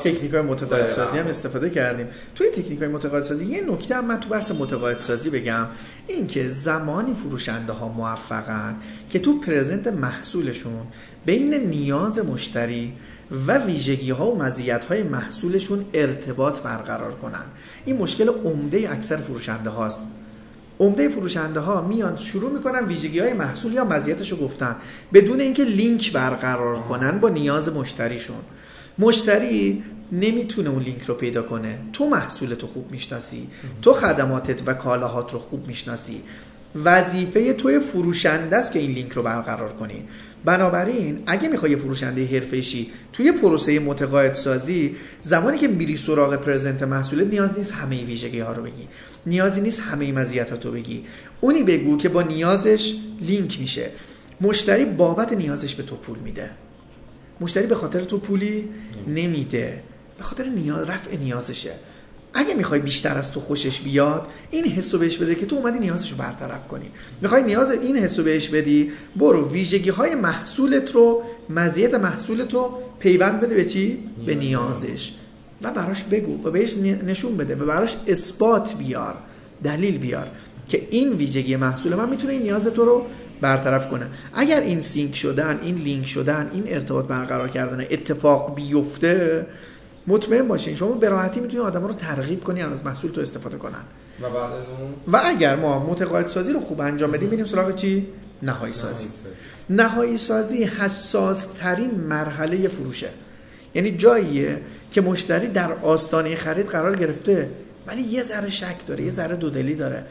تکنیک 0.00 0.32
های 0.32 0.42
متقاعد 0.42 0.88
سازی 0.88 1.18
هم 1.18 1.26
استفاده 1.26 1.70
کردیم. 1.70 2.06
توی 2.34 2.48
تکنیک 2.48 2.78
های 2.78 2.88
متقاعد 2.88 3.22
سازی 3.22 3.46
یه 3.46 3.60
نکته 3.70 3.96
هم 3.96 4.04
من 4.04 4.20
تو 4.20 4.28
بحث 4.28 4.50
متقاعد 4.50 4.98
سازی 4.98 5.30
بگم. 5.30 5.66
این 6.06 6.26
که 6.26 6.48
زمانی 6.48 7.14
فروشنده 7.14 7.72
ها 7.72 7.88
موفقن 7.88 8.76
که 9.10 9.18
تو 9.18 9.40
پرزنت 9.40 9.86
محصولشون 9.86 10.86
بین 11.26 11.54
نیاز 11.54 12.18
مشتری 12.18 12.92
و 13.46 13.58
ویژگی 13.58 14.10
ها 14.10 14.30
و 14.30 14.38
مزیت 14.38 14.84
های 14.84 15.02
محصولشون 15.02 15.84
ارتباط 15.94 16.60
برقرار 16.60 17.12
کنن. 17.12 17.44
این 17.84 17.96
مشکل 17.96 18.28
عمده 18.28 18.88
اکثر 18.92 19.16
فروشنده 19.16 19.70
هاست. 19.70 20.00
عمده 20.80 21.08
فروشنده 21.08 21.60
ها 21.60 21.82
میان 21.82 22.16
شروع 22.16 22.52
می‌کنن 22.52 22.86
ویژگی 22.86 23.18
های 23.18 23.32
محصول 23.32 23.72
یا 23.72 23.84
مزیتش 23.84 24.32
رو 24.32 24.36
گفتن 24.36 24.76
بدون 25.12 25.40
اینکه 25.40 25.64
لینک 25.64 26.12
برقرار 26.12 26.82
کنن 26.82 27.18
با 27.18 27.28
نیاز 27.28 27.68
مشتریشون. 27.68 28.36
مشتری 28.98 29.82
نمی‌تونه 30.12 30.70
اون 30.70 30.82
لینک 30.82 31.02
رو 31.02 31.14
پیدا 31.14 31.42
کنه. 31.42 31.78
تو 31.92 32.08
محصولت 32.08 32.62
رو 32.62 32.68
خوب 32.68 32.90
می‌شناسی 32.90 33.48
تو 33.82 33.92
خدماتت 33.92 34.62
و 34.66 34.74
کالاهات 34.74 35.32
رو 35.32 35.38
خوب 35.38 35.66
می‌شناسی. 35.66 36.22
وظیفه 36.84 37.52
توی 37.52 37.78
فروشنده 37.78 38.56
است 38.56 38.72
که 38.72 38.78
این 38.78 38.90
لینک 38.90 39.12
رو 39.12 39.22
برقرار 39.22 39.72
کنی. 39.72 40.04
بنابراین 40.44 41.22
اگه 41.26 41.48
می‌خوای 41.48 41.76
فروشنده 41.76 42.26
حرفه‌ای 42.26 42.86
توی 43.12 43.32
پروسه 43.32 43.78
متقاعد 43.78 44.34
سازی 44.34 44.96
زمانی 45.22 45.58
که 45.58 45.68
میری 45.68 45.96
سراغ 45.96 46.36
پرزنت 46.36 46.82
محصولت 46.82 47.26
نیاز 47.26 47.58
نیست 47.58 47.72
همه 47.72 48.04
ویژگی 48.04 48.40
ها 48.40 48.52
رو 48.52 48.62
بگی. 48.62 48.88
نیازی 49.26 49.60
نیست 49.60 49.80
همه 49.80 50.12
مزیتات 50.12 50.66
رو 50.66 50.72
بگی. 50.72 51.04
اونی 51.40 51.62
بگو 51.62 51.96
که 51.96 52.08
با 52.08 52.22
نیازش 52.22 52.94
لینک 53.20 53.60
میشه. 53.60 53.90
مشتری 54.40 54.84
بابت 54.84 55.32
نیازش 55.32 55.74
به 55.74 55.82
تو 55.82 55.96
پول 55.96 56.18
میده. 56.18 56.50
مشتری 57.40 57.66
به 57.66 57.74
خاطر 57.74 58.00
تو 58.00 58.18
پولی 58.18 58.68
نمیده. 59.08 59.82
به 60.18 60.24
خاطر 60.24 60.44
نیاز 60.44 60.90
رفع 60.90 61.16
نیازشه. 61.16 61.72
اگه 62.34 62.54
می‌خوای 62.54 62.80
بیشتر 62.80 63.18
از 63.18 63.32
تو 63.32 63.40
خوشش 63.40 63.80
بیاد 63.80 64.26
این 64.50 64.64
حسو 64.64 64.98
بهش 64.98 65.16
بده 65.16 65.34
که 65.34 65.46
تو 65.46 65.56
اومدی 65.56 65.78
نیازش 65.78 66.10
رو 66.10 66.16
برطرف 66.16 66.68
کنی. 66.68 66.90
می‌خوای 67.20 67.42
نیاز 67.42 67.70
این 67.70 67.96
حسو 67.96 68.22
بهش 68.22 68.48
بدی 68.48 68.92
برو 69.16 69.50
ویژگی 69.50 69.90
های 69.90 70.14
محصولت 70.14 70.92
رو 70.92 71.22
مزیت 71.50 71.94
محصولت 71.94 72.54
رو 72.54 72.78
پیوند 72.98 73.40
بده 73.40 73.54
به 73.54 73.64
چی؟ 73.64 73.98
به 74.26 74.34
نیازش. 74.34 75.12
و 75.62 75.70
براش 75.70 76.02
بگو 76.02 76.48
و 76.48 76.50
بهش 76.50 76.76
نشون 77.06 77.36
بده 77.36 77.54
و 77.54 77.66
براش 77.66 77.96
اثبات 78.06 78.76
بیار 78.76 79.14
دلیل 79.64 79.98
بیار 79.98 80.30
که 80.68 80.88
این 80.90 81.12
ویژگی 81.12 81.56
محصول 81.56 81.94
من 81.94 82.08
می‌تونه 82.08 82.32
این 82.32 82.42
نیاز 82.42 82.66
تو 82.66 82.84
رو 82.84 83.06
برطرف 83.40 83.88
کنه. 83.88 84.06
اگر 84.34 84.60
این 84.60 84.80
سینک 84.80 85.16
شدن 85.16 85.60
این 85.62 85.74
لینک 85.74 86.06
شدن 86.06 86.50
این 86.54 86.64
ارتباط 86.66 87.06
برقرار 87.06 87.48
کردن 87.48 87.80
اتفاق 87.90 88.54
بیفته 88.54 89.46
مطمئن 90.08 90.48
باشین. 90.48 90.74
شما 90.74 90.92
به 90.92 91.08
راحتی 91.08 91.40
می‌تونید 91.40 91.66
آدم 91.66 91.84
رو 91.84 91.92
ترغیب 91.92 92.44
کنی 92.44 92.62
از 92.62 92.84
محصول 92.84 93.10
تو 93.10 93.20
استفاده 93.20 93.58
کنن. 93.58 93.84
و 94.22 94.30
بعد 94.30 94.52
و 95.08 95.20
اگر 95.24 95.56
ما 95.56 95.86
متقاعد 95.86 96.28
سازی 96.28 96.52
رو 96.52 96.60
خوب 96.60 96.80
انجام 96.80 97.10
بدیم 97.10 97.28
میریم 97.28 97.44
سراغ 97.44 97.74
چی؟ 97.74 98.06
نهایی 98.42 98.72
سازی 98.72 99.08
نهایی 99.70 100.18
سازی 100.18 100.64
حساس 100.64 101.46
ترین 101.46 101.90
مرحله 101.90 102.68
فروشه. 102.68 103.08
یعنی 103.74 103.90
جاییه 103.90 104.62
که 104.90 105.00
مشتری 105.00 105.48
در 105.48 105.72
آستانه 105.72 106.36
خرید 106.36 106.66
قرار 106.66 106.96
گرفته 106.96 107.50
ولی 107.86 108.02
یه 108.02 108.22
ذره 108.22 108.50
شک 108.50 108.86
داره 108.86 109.04
یه 109.04 109.10
ذره 109.10 109.36
دودلی 109.36 109.74
داره. 109.74 110.06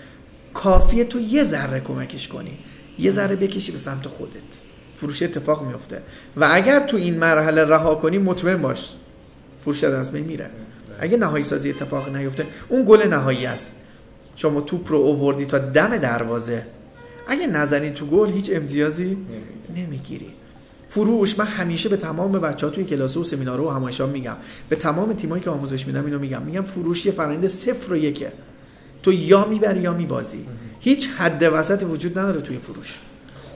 کافیه 0.54 1.04
تو 1.04 1.20
یه 1.20 1.44
ذره 1.44 1.80
کمکش 1.80 2.27
کنی. 2.27 2.58
یه 3.00 3.12
ذره 3.12 3.36
بکشی 3.36 3.72
به 3.72 3.77
سمت 3.77 4.08
خودت. 4.08 4.42
فروش 4.98 5.24
اتفاق 5.24 5.68
میفته 5.68 6.01
و 6.38 6.48
اگر 6.51 6.80
تو 6.80 6.98
این 6.98 7.18
مرحله 7.18 7.66
رها 7.66 7.96
کنی 7.96 8.18
مطمئن 8.18 8.62
باش. 8.62 8.94
فروش 9.67 9.83
از 9.83 10.12
بین 10.12 10.25
میره. 10.25 10.50
اگه 11.00 11.17
نهایی 11.17 11.43
سازی 11.43 11.69
اتفاق 11.69 12.15
نیفته 12.15 12.47
اون 12.69 12.86
گل 12.88 13.07
نهایی 13.07 13.45
است. 13.45 13.71
شما 14.36 14.62
توپ 14.62 14.91
رو 14.91 14.97
اووردی 14.97 15.45
تا 15.45 15.57
دم 15.57 15.97
دروازه. 15.97 16.65
اگه 17.27 17.47
نزنی 17.47 17.91
تو 17.91 18.05
گل 18.05 18.29
هیچ 18.29 18.51
امتیازی 18.53 19.17
نمی‌گیری. 19.75 20.33
فروش 20.88 21.39
من 21.39 21.45
همیشه 21.45 21.89
به 21.89 21.97
تمام 21.97 22.31
بچه 22.31 22.65
ها 22.67 22.71
توی 22.71 22.83
کلاس 22.83 23.17
و 23.17 23.24
سمینار 23.24 23.62
و 23.62 23.69
همایش 23.69 24.01
میگم. 24.01 24.36
به 24.69 24.75
تمام 24.75 25.13
تیمایی 25.13 25.43
که 25.43 25.50
آموزش 25.50 25.88
میدم 25.88 26.05
اینو 26.05 26.19
میگم. 26.19 26.41
میگم 26.41 26.62
فروش 26.62 27.05
یه 27.05 27.12
فرآیند 27.12 27.47
صفر 27.47 27.93
و 27.93 27.97
یکه. 27.97 28.31
تو 29.03 29.13
یا 29.13 29.45
می‌بری 29.45 29.79
یا 29.79 29.93
میبازی. 29.93 30.45
هیچ 30.79 31.09
حد 31.09 31.50
وسط 31.53 31.83
وجود 31.83 32.19
نداره 32.19 32.41
توی 32.41 32.57
فروش. 32.57 33.00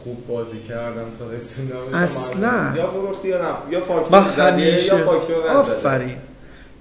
خوب 0.04 0.28
بازی 0.28 0.60
کردم 0.70 1.06
تا 1.20 1.32
رسوندم 1.32 1.76
اصلا. 1.94 2.74
یا 2.76 2.88
فروختی 2.88 3.28
یا 3.28 3.42
نه. 3.42 3.74
یا 3.74 3.82
فاکتور 3.82 4.20
همیشه... 4.20 4.98
یا 4.98 5.06
فاکتور 5.06 5.48
آفرین. 5.48 6.18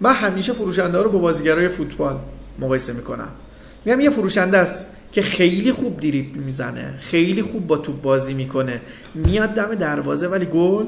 من 0.01 0.13
همیشه 0.13 0.53
فروشنده 0.53 0.99
ها 0.99 1.05
رو 1.05 1.11
با 1.11 1.19
بازیگرای 1.19 1.69
فوتبال 1.69 2.17
مقایسه 2.59 2.93
می‌کنم. 2.93 3.29
میگم 3.85 4.01
یه 4.01 4.11
فروشنده 4.11 4.59
است 4.59 4.87
که 5.13 5.23
خیلی 5.23 5.73
خوب 5.73 6.01
دریبل 6.01 6.39
می‌زنه 6.39 6.95
خیلی 7.01 7.43
خوب 7.43 7.67
با 7.67 7.77
توپ 7.77 8.03
بازی 8.03 8.35
می‌کنه. 8.35 8.81
میاد 9.15 9.51
دم 9.55 9.75
دروازه 9.75 10.29
ولی 10.29 10.47
گل 10.47 10.85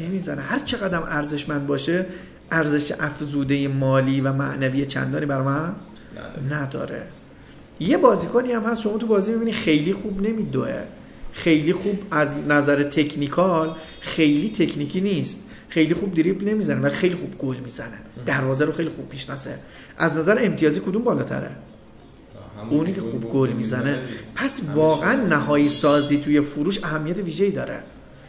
نمی‌زنه. 0.00 0.42
هر 0.42 0.58
چقدر 0.58 1.00
ارزشمند 1.08 1.66
باشه 1.66 2.06
ارزش 2.50 2.92
افزوده 3.00 3.68
مالی 3.68 4.20
و 4.20 4.32
معنوی 4.32 4.86
چندانی 4.86 5.26
بر 5.26 5.42
من 5.42 5.74
نداره. 6.50 7.02
یه 7.80 7.96
بازیکنی 7.96 8.52
هم 8.52 8.62
هست 8.62 8.80
شما 8.80 8.98
تو 8.98 9.06
بازی 9.06 9.32
می‌بینی 9.32 9.52
خیلی 9.52 9.92
خوب 9.92 10.26
نمیدوه. 10.26 10.82
خیلی 11.34 11.72
خوب 11.72 11.98
از 12.10 12.34
نظر 12.48 12.82
تکنیکال 12.82 13.76
خیلی 14.00 14.48
تکنیکی 14.48 15.00
نیست. 15.00 15.38
خیلی 15.68 15.94
خوب 15.94 16.14
دریبل 16.14 16.48
نمی‌زنه 16.48 16.80
ولی 16.80 16.94
خیلی 16.94 17.14
خوب 17.14 17.38
گل 17.38 17.56
می‌زنه. 17.56 17.98
دروازه 18.26 18.64
رو 18.64 18.72
خیلی 18.72 18.88
خوب 18.88 19.12
می‌شناسه 19.12 19.58
از 19.98 20.14
نظر 20.14 20.38
امتیازی 20.40 20.80
کدوم 20.80 21.04
بالاتره؟ 21.04 21.50
اونی 22.70 22.92
که 22.92 23.00
خوب 23.00 23.28
گل 23.28 23.48
می‌زنه. 23.48 23.98
پس 24.34 24.60
واقعا 24.74 25.26
نهایی 25.26 25.68
سازی 25.68 26.20
توی 26.20 26.40
فروش 26.40 26.84
اهمیت 26.84 27.18
ویژه‌ای 27.18 27.50
داره. 27.50 27.78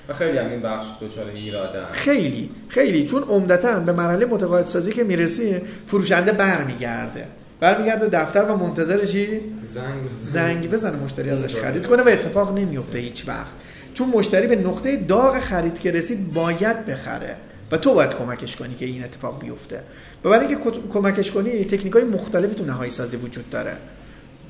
و 0.09 0.13
خیلی 0.13 0.37
هم 0.37 0.49
این 0.49 0.61
بخش 0.61 0.85
دچار 1.01 1.27
ایراده 1.27 1.85
خیلی 1.91 2.49
خیلی. 2.67 3.05
چون 3.05 3.23
عمدتا 3.23 3.79
به 3.79 3.91
مرحله 3.91 4.25
متقاعد 4.25 4.65
سازی 4.65 4.91
که 4.91 5.03
می‌رسی 5.03 5.61
فروشنده 5.87 6.31
برمیگرده. 6.31 7.27
برمیگرده 7.59 8.07
دفتر 8.07 8.43
و 8.43 8.57
منتظر 8.57 9.05
چی؟ 9.05 9.27
زنگ 9.73 10.01
زنگ 10.23 10.69
بزنه 10.69 10.97
مشتری 10.97 11.29
ازش 11.29 11.55
خرید 11.55 11.85
کنه 11.85 12.03
و 12.03 12.07
اتفاق 12.07 12.59
نمیفته 12.59 12.99
هیچ 12.99 13.27
وقت. 13.27 13.55
چون 13.93 14.09
مشتری 14.09 14.47
به 14.47 14.55
نقطه 14.55 14.97
داغ 14.97 15.39
خرید 15.39 15.79
که 15.79 15.91
رسید 15.91 16.33
باید 16.33 16.85
بخره. 16.85 17.35
و 17.71 17.77
تو 17.77 17.93
باید 17.93 18.13
کمکش 18.13 18.55
کنی 18.55 18.75
که 18.75 18.85
این 18.85 19.03
اتفاق 19.03 19.41
بیفته. 19.41 19.79
و 20.23 20.29
برای 20.29 20.47
اینکه 20.47 20.71
کمکش 20.93 21.31
کنی 21.31 21.63
تکنیک 21.63 21.93
های 21.93 22.03
مختلفی 22.03 22.55
تو 22.55 22.65
نهایی 22.65 22.91
سازی 22.91 23.17
وجود 23.17 23.49
داره. 23.49 23.77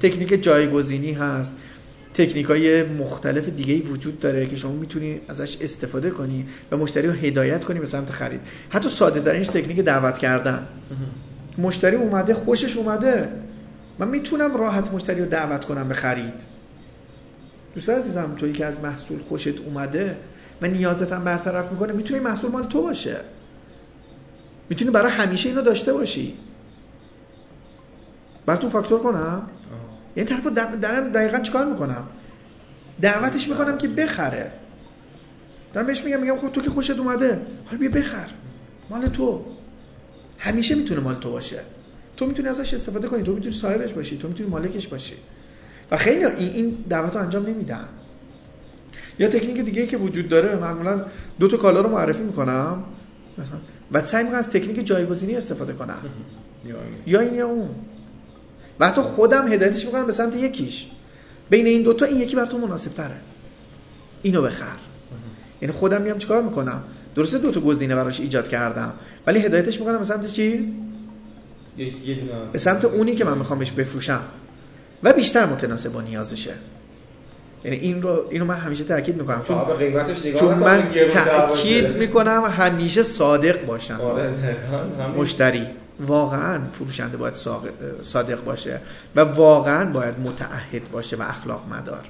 تکنیک 0.02 0.44
جایگزینی 0.44 1.14
هست. 1.14 1.54
تکنیک 2.14 2.46
های 2.46 2.84
مختلف 2.84 3.50
دیگه 3.50 3.74
ای 3.74 3.82
وجود 3.82 4.20
داره 4.20 4.46
که 4.46 4.56
شما 4.56 4.72
می‌تونی 4.72 5.22
ازش 5.28 5.58
استفاده 5.62 6.10
کنی 6.10 6.46
و 6.72 6.78
مشتری 6.78 7.08
رو 7.08 7.14
هدایت 7.14 7.64
کنی 7.64 7.80
به 7.80 7.86
سمت 7.86 8.12
خرید. 8.12 8.42
حتی 8.70 8.90
ساده 8.90 9.22
ترینش 9.22 9.48
تکنیک 9.48 9.80
دعوت 9.80 10.18
کردن. 10.18 10.68
مشتری 11.58 11.96
اومده 11.96 12.34
خوشش 12.34 12.78
اومده. 12.78 13.32
من 14.00 14.08
می‌تونم 14.08 14.58
راحت 14.58 14.94
مشتری 14.94 15.20
رو 15.20 15.26
دعوت 15.26 15.66
کنم 15.66 15.88
به 15.88 15.94
خرید. 15.94 16.44
دوست 17.76 17.90
عزیزم 17.90 18.36
تویی 18.38 18.54
که 18.54 18.66
از 18.66 18.80
محصول 18.80 19.20
خوشت 19.20 19.60
اومده 19.62 20.18
و 20.62 20.68
نیازت 20.68 21.14
هم 21.14 21.24
برطرف 21.24 21.72
می‌کنه 21.72 21.94
می‌تونی 21.94 22.20
محصول 22.20 22.52
مال 22.52 22.64
تو 22.64 22.82
باشه. 22.82 23.18
می‌تونی 24.70 24.92
برای 24.92 25.12
همیشه 25.12 25.50
اینو 25.50 25.62
داشته 25.62 25.94
باشی. 25.94 26.38
براتون 28.46 28.70
فاکتور 28.70 29.00
کنم؟ 29.00 29.50
یعنی 30.16 30.30
طرفو 30.30 30.50
دارم 30.50 31.12
دقیقا 31.12 31.40
چیکار 31.40 31.66
می‌کنم؟ 31.66 32.04
دعوتش 33.02 33.50
می‌کنم 33.50 33.78
که 33.78 33.88
بخره. 33.88 34.52
دارم 35.74 35.88
بهش 35.88 36.04
میگم 36.04 36.20
میگم 36.20 36.38
خب 36.38 36.50
تو 36.50 36.62
که 36.62 36.70
خوشت 36.70 37.00
اومده. 37.00 37.42
حالا 37.66 37.78
بیا 37.80 37.90
بخر. 37.90 38.30
مال 38.90 39.08
تو. 39.08 39.46
همیشه 40.46 40.76
می‌تونه 40.76 41.00
مال 41.00 41.16
تو 41.16 41.32
باشه. 41.32 41.60
تو 42.18 42.26
می‌تونی 42.26 42.50
ازش 42.50 42.74
استفاده 42.74 43.08
کنی. 43.08 43.24
تو 43.24 43.34
می‌تونی 43.34 43.54
صاحبش 43.56 43.94
باشی. 43.94 44.18
تو 44.18 44.28
می‌تونی 44.28 44.50
مالکش 44.50 44.88
باشی. 44.88 45.16
و 45.92 45.98
خیلی 45.98 46.26
این 46.26 46.78
دعوت 46.90 47.16
رو 47.16 47.22
انجام 47.22 47.46
نمیدن. 47.46 47.86
یا 49.20 49.28
تکنیک 49.28 49.62
دیگه 49.62 49.88
که 49.88 49.98
وجود 49.98 50.30
داره 50.30 50.56
معمولا 50.56 51.06
دو 51.40 51.48
تا 51.48 51.58
کالا 51.58 51.82
رو 51.82 51.90
معرفی 51.90 52.24
می‌کنم. 52.24 52.84
مثلا 53.38 53.58
و 53.92 54.06
سعی 54.06 54.24
می‌کنم 54.24 54.40
از 54.40 54.50
تکنیک 54.50 54.86
جایگزینی 54.86 55.36
استفاده 55.36 55.74
کنم. 55.74 55.98
یا 57.08 57.22
این. 57.22 57.34
یا 57.36 57.48
اون. 57.48 57.70
و 58.80 58.88
حتی 58.88 59.02
خودم 59.02 59.52
هدایتش 59.52 59.86
می‌کنم 59.86 60.06
به 60.06 60.12
سمت 60.12 60.36
یکیش. 60.36 60.88
بین 61.50 61.66
این 61.66 61.84
دوتا 61.84 62.06
این 62.06 62.22
یکی 62.22 62.36
بر 62.36 62.46
تو 62.46 62.58
مناسب 62.58 62.94
تره 62.94 63.16
اینو 64.22 64.42
بخر. 64.42 64.78
یعنی 65.62 65.74
خودم 65.74 66.02
میام 66.02 66.18
چیکار 66.18 66.42
می‌کنم؟ 66.42 66.84
درسته 67.16 67.38
دو 67.38 67.52
تا 67.52 67.60
گزینه 67.60 67.96
براش 67.96 68.20
ایجاد 68.20 68.48
کردم 68.48 68.94
ولی 69.28 69.40
هدایتش 69.40 69.80
می‌کنم 69.80 69.98
به 69.98 70.04
سمت 70.04 70.28
چی؟ 70.28 70.74
به 72.52 72.58
سمت 72.58 72.86
اونی 72.86 73.16
که 73.16 73.26
من 73.26 73.38
می‌خوام 73.38 73.60
بهش 73.60 73.72
بفروشم. 73.72 74.22
و 75.04 75.14
بیشتر 75.14 75.46
متناسب 75.46 75.92
با 75.92 76.02
نیازشه. 76.02 76.54
یعنی 77.64 77.78
این 77.78 78.02
رو 78.02 78.26
اینو 78.30 78.46
من 78.46 78.56
همیشه 78.56 78.84
تاکید 78.84 79.16
می‌کنم. 79.16 79.42
چون 79.44 79.58
چون 80.36 80.58
من 80.58 80.84
تاکید 81.14 81.98
می‌کنم 81.98 82.54
همیشه 82.58 83.04
صادق 83.04 83.66
باشم. 83.66 84.02
آره، 84.02 84.34
مشتری. 85.18 85.68
واقعا 86.00 86.62
فروشنده 86.72 87.18
باید 87.18 87.34
صادق 88.02 88.44
باشه 88.44 88.80
و 89.16 89.20
واقعا 89.22 89.92
باید 89.92 90.20
متعهد 90.20 90.92
باشه 90.92 91.18
و 91.18 91.22
اخلاق 91.22 91.66
مدار 91.74 92.04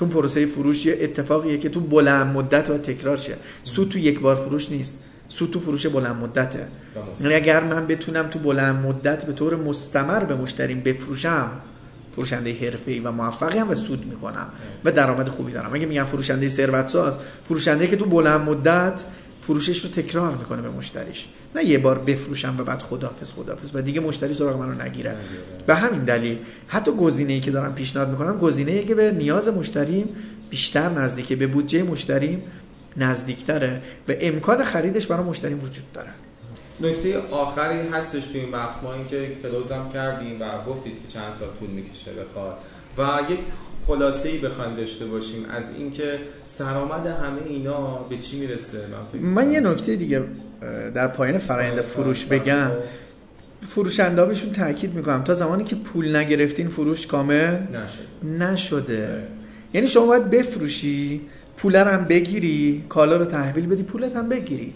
چون 0.00 0.08
پروسه 0.08 0.46
فروش 0.46 0.86
یه 0.86 0.98
اتفاقیه 1.00 1.58
که 1.58 1.68
تو 1.68 1.80
بلند 1.80 2.36
مدت 2.36 2.70
و 2.70 2.78
تکرار 2.78 3.16
شه. 3.16 3.34
سود 3.64 3.88
تو 3.88 3.98
یک 3.98 4.20
بار 4.20 4.34
فروش 4.34 4.70
نیست. 4.70 4.98
سود 5.28 5.50
تو 5.50 5.60
فروش 5.60 5.86
بلند 5.86 6.16
مدته. 6.16 6.68
یعنی 7.20 7.34
اگر 7.34 7.64
من 7.64 7.86
بتونم 7.86 8.26
تو 8.26 8.38
بلند 8.38 8.86
مدت 8.86 9.24
به 9.24 9.32
طور 9.32 9.56
مستمر 9.56 10.24
به 10.24 10.34
مشتریم 10.34 10.80
بفروشم 10.80 11.50
فروشنده 12.12 12.52
حرفه‌ای 12.52 13.00
و 13.00 13.12
موفقی 13.12 13.58
هم 13.58 13.70
و 13.70 13.74
سود 13.74 14.06
می‌کنم 14.06 14.46
و 14.84 14.92
درآمد 14.92 15.28
خوبی 15.28 15.52
دارم. 15.52 15.74
اگه 15.74 15.86
میگم 15.86 16.04
فروشنده 16.04 16.48
ثروت 16.48 16.88
ساز 16.88 17.18
فروشنده 17.44 17.86
که 17.86 17.96
تو 17.96 18.04
بلند 18.04 18.40
مدت 18.40 19.04
فروشش 19.40 19.84
رو 19.84 19.90
تکرار 19.90 20.36
می‌کنه 20.36 20.62
به 20.62 20.70
مشتریش. 20.70 21.28
نه 21.54 21.64
یه 21.64 21.78
بار 21.78 21.98
بفروشم 21.98 22.54
و 22.58 22.64
بعد 22.64 22.82
خدافظ 22.82 23.32
خدافظ 23.32 23.70
و 23.74 23.82
دیگه 23.82 24.00
مشتری 24.00 24.34
سراغ 24.34 24.58
من 24.58 24.68
رو 24.68 24.82
نگیره. 24.82 25.16
به 25.66 25.74
همین 25.74 26.04
دلیل. 26.04 26.38
حتی 26.66 26.90
گزینه 26.90 27.32
ای 27.32 27.40
که 27.40 27.50
دارم 27.50 27.74
پیشنهاد 27.74 28.10
می‌کنم 28.10 28.38
گزینه 28.38 28.72
ای 28.72 28.84
که 28.84 28.94
به 28.94 29.10
نیاز 29.10 29.48
مشتریم 29.48 30.08
بیشتر 30.50 30.88
نزدیکه. 30.88 31.36
به 31.36 31.46
بودجه 31.46 31.82
مشتریم 31.82 32.42
نزدیکتره. 32.96 33.82
و 34.08 34.12
امکان 34.20 34.64
خریدش 34.64 35.06
برای 35.06 35.24
مشتری 35.24 35.54
وجود 35.54 35.92
داره. 35.92 36.10
نکته 36.80 37.18
آخری 37.18 37.88
هستش 37.88 38.26
تو 38.26 38.38
این 38.38 38.50
بحث. 38.50 38.82
ما 38.82 38.94
اینکه 38.94 39.36
کلوزم 39.42 39.88
کردیم 39.92 40.40
و 40.40 40.64
گفتید 40.64 40.92
که 40.92 41.08
چند 41.08 41.32
سال 41.32 41.48
طول 41.60 41.70
می‌کشه 41.70 42.10
بخواد. 42.12 42.58
و 42.98 43.18
یک 43.30 43.38
خلاصه 43.86 44.28
ای 44.28 44.38
بخوایم 44.38 44.76
داشته 44.76 45.06
باشیم 45.06 45.44
از 45.50 45.64
اینکه 45.78 46.18
سرآمد 46.44 47.06
همه 47.06 47.42
اینا 47.46 47.86
به 48.10 48.18
چی 48.18 48.40
می‌رسه؟ 48.40 48.78
من, 49.14 49.20
من 49.20 49.52
یه 49.52 49.60
نکته 49.60 49.96
دیگه 49.96 50.24
در 50.94 51.08
پایان 51.08 51.38
فرآیند 51.38 51.72
آره، 51.72 51.82
فروش 51.82 52.26
بگم. 52.26 52.70
فروشنده 53.68 54.26
بهشون 54.26 54.52
تاکید 54.52 54.94
می‌کنم. 54.94 55.24
تا 55.24 55.34
زمانی 55.34 55.64
که 55.64 55.76
پول 55.76 56.16
نگرفتین 56.16 56.68
فروش 56.68 57.06
کامل 57.06 57.34
نشده, 57.34 58.44
نشده. 58.44 59.22
یعنی 59.74 59.86
شما 59.86 60.06
باید 60.06 60.30
بفروشی 60.30 61.20
پول 61.56 61.76
هم 61.76 62.04
بگیری 62.04 62.84
کالا 62.88 63.16
رو 63.16 63.24
تحویل 63.24 63.66
بدی 63.66 63.82
پولت 63.82 64.16
هم 64.16 64.28
بگیری. 64.28 64.74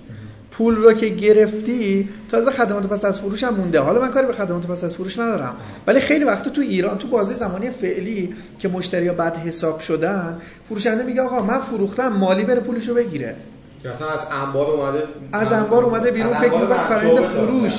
پول 0.52 0.76
رو 0.76 0.92
که 0.92 1.08
گرفتی 1.08 2.08
تازه 2.30 2.50
خدمات 2.50 2.86
پس 2.86 3.04
از 3.04 3.20
فروش 3.20 3.44
هم 3.44 3.54
مونده. 3.54 3.80
حالا 3.80 4.00
من 4.00 4.10
کاری 4.10 4.26
به 4.26 4.32
خدمات 4.32 4.66
پس 4.66 4.84
از 4.84 4.94
فروش 4.94 5.18
ندارم. 5.18 5.54
ولی 5.86 6.00
خیلی 6.00 6.24
وقت 6.24 6.48
تو 6.48 6.60
ایران 6.60 6.98
تو 6.98 7.08
بازه 7.08 7.34
زمانی 7.34 7.70
فعلی 7.70 8.34
که 8.58 8.68
مشتری 8.68 9.08
ها 9.08 9.14
بعد 9.14 9.36
حساب 9.36 9.80
شدن 9.80 10.40
فروشنده 10.68 11.04
میگه 11.04 11.22
آقا 11.22 11.42
من 11.42 11.58
فروختم 11.58 12.08
مالی 12.08 12.44
بره 12.44 12.60
پولشو 12.60 12.94
بگیره. 12.94 13.36
مثلا 13.84 14.08
از 14.08 14.20
انبار 14.44 14.66
اومده 14.66 15.02
از 15.32 15.52
انبار 15.52 15.84
اومده 15.84 16.10
بیرون. 16.10 16.34
فکر 16.34 16.58
می‌کنه 16.58 16.82
فرآیند 16.88 17.24
فروش. 17.24 17.72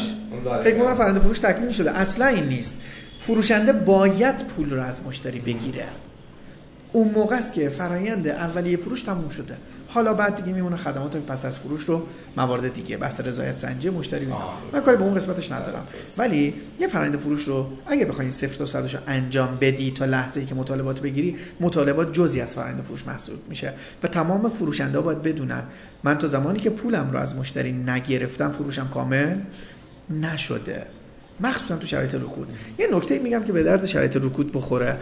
فکر 0.61 0.75
می‌کنه 0.75 0.95
فرآیند 0.95 1.21
فروش 1.21 1.39
تکمیل 1.39 1.69
شده. 1.69 1.91
اصلا 1.91 2.25
این 2.25 2.43
نیست. 2.43 2.73
فروشنده 3.17 3.73
باید 3.73 4.47
پول 4.47 4.69
رو 4.69 4.81
از 4.81 5.01
مشتری 5.07 5.39
بگیره. 5.39 5.85
اون 6.93 7.11
موقع 7.11 7.35
است 7.35 7.53
که 7.53 7.69
فرایند 7.69 8.27
اولیه 8.27 8.77
فروش 8.77 9.01
تموم 9.01 9.29
شده. 9.29 9.57
حالا 9.87 10.13
بعد 10.13 10.35
دیگه 10.35 10.53
میمونه 10.53 10.75
خدمات 10.75 11.17
پس 11.17 11.45
از 11.45 11.59
فروش 11.59 11.83
رو 11.83 12.01
موارد 12.37 12.73
دیگه 12.73 12.97
بحث 12.97 13.21
رضایت 13.21 13.59
سنجی 13.59 13.89
مشتری 13.89 14.27
من 14.73 14.81
کاری 14.81 14.97
به 14.97 15.03
اون 15.03 15.13
قسمتش 15.13 15.51
ندارم. 15.51 15.87
ولی 16.17 16.53
یه 16.79 16.87
فرایند 16.87 17.17
فروش 17.17 17.43
رو 17.43 17.67
اگه 17.85 18.05
بخواید 18.05 18.31
صفر 18.31 18.55
تا 18.55 18.65
صدش 18.65 18.97
انجام 19.07 19.57
بدی 19.61 19.91
تا 19.91 20.05
لحظه 20.05 20.39
ای 20.39 20.45
که 20.45 20.55
مطالبات 20.55 21.01
بگیری 21.01 21.35
مطالبات 21.59 22.13
جزی 22.13 22.41
از 22.41 22.55
فرایند 22.55 22.81
فروش 22.81 23.07
محسوب 23.07 23.39
میشه 23.49 23.73
و 24.03 24.07
تمام 24.07 24.49
فروشنده 24.49 25.01
باید 25.01 25.21
بدونن. 25.21 25.63
من 26.03 26.17
تا 26.17 26.27
زمانی 26.27 26.59
که 26.59 26.69
پولم 26.69 27.11
رو 27.11 27.17
از 27.17 27.35
مشتری 27.35 27.71
نگرفتم 27.71 28.51
فروشم 28.51 28.87
کامل 28.87 29.37
نشده. 30.09 30.85
مخصوصا 31.43 31.75
تو 31.75 31.87
شرایط 31.87 32.15
رکود. 32.15 32.47
یه 32.79 32.87
نکته 32.91 33.19
میگم 33.19 33.43
که 33.43 33.53
به 33.53 33.63
درد 33.63 33.85
شرایط 33.85 34.15
رکود 34.15 34.51
بخوره. 34.51 34.97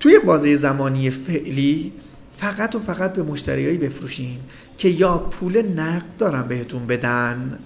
توی 0.00 0.18
بازه 0.18 0.56
زمانی 0.56 1.10
فعلی 1.10 1.92
فقط 2.36 2.74
و 2.74 2.78
فقط 2.78 3.12
به 3.12 3.22
مشتریایی 3.22 3.78
بفروشین 3.78 4.38
که 4.78 4.88
یا 4.88 5.18
پول 5.18 5.62
نقد 5.62 6.16
دارن 6.18 6.42
بهتون 6.42 6.86
بدن 6.86 7.58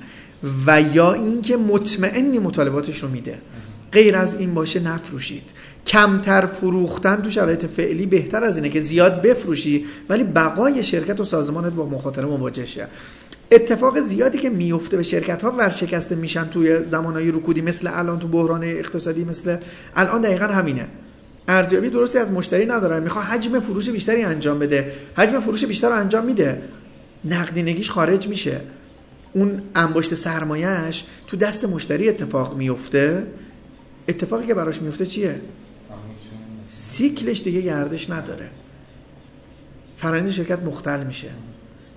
و 0.67 0.83
یا 0.83 1.13
اینکه 1.13 1.57
مطمئنی 1.57 2.39
مطالباتش 2.39 3.03
رو 3.03 3.09
میده. 3.09 3.39
غیر 3.93 4.17
از 4.17 4.41
این 4.41 4.55
باشه 4.55 4.81
نفروشید. 4.81 5.51
کمتر 5.87 6.47
فروختن 6.47 7.23
تو 7.23 7.31
شرایط 7.31 7.67
فعلی 7.67 8.07
بهتر 8.07 8.45
از 8.45 8.57
اینه 8.57 8.69
که 8.69 8.81
زیاد 8.81 9.23
بفروشی 9.23 9.87
ولی 10.09 10.25
بقای 10.25 10.83
شرکت 10.83 11.21
و 11.21 11.25
سازمانت 11.25 11.73
با 11.73 11.87
مخاطره 11.87 12.27
مواجه 12.27 12.65
شه. 12.65 12.89
اتفاق 13.51 14.01
زیادی 14.01 14.39
که 14.39 14.51
میفته 14.51 14.97
به 14.97 15.03
شرکت 15.03 15.43
ها 15.43 15.51
ورشکسته 15.51 16.15
میشن 16.15 16.49
توی 16.49 16.85
زمانهای 16.85 17.31
رکودی 17.31 17.61
مثل 17.61 17.91
الان 17.93 18.19
تو 18.19 18.29
بحران 18.29 18.65
اقتصادی 18.65 19.25
مثل 19.25 19.57
الان 19.97 20.21
دقیقا 20.21 20.47
همینه. 20.47 20.89
ارزیابی 21.49 21.91
درستی 21.91 22.19
از 22.19 22.33
مشتری 22.33 22.67
نداره. 22.67 23.01
می‌خواد 23.01 23.25
حجم 23.25 23.61
فروش 23.61 23.89
بیشتری 23.89 24.23
انجام 24.23 24.59
بده. 24.59 24.93
حجم 25.17 25.41
فروش 25.41 25.65
بیشتر 25.65 25.93
انجام 25.93 26.25
میده. 26.25 26.63
نقدینگیش 27.25 27.91
خارج 27.91 28.29
میشه. 28.29 28.61
اون 29.33 29.63
انباشت 29.75 30.15
سرمایهش 30.15 31.05
تو 31.27 31.37
دست 31.37 31.65
مشتری 31.65 32.09
اتفاق 32.09 32.57
میفته. 32.57 33.27
اتفاقی 34.09 34.47
که 34.47 34.55
براش 34.55 34.83
میفته 34.83 35.07
چیه؟ 35.07 35.41
سیکلش 36.69 37.43
دیگه 37.43 37.61
گردش 37.61 38.11
نداره. 38.11 38.51
فرآیند 39.97 40.31
شرکت 40.31 40.59
مختل 40.59 41.05
میشه. 41.05 41.29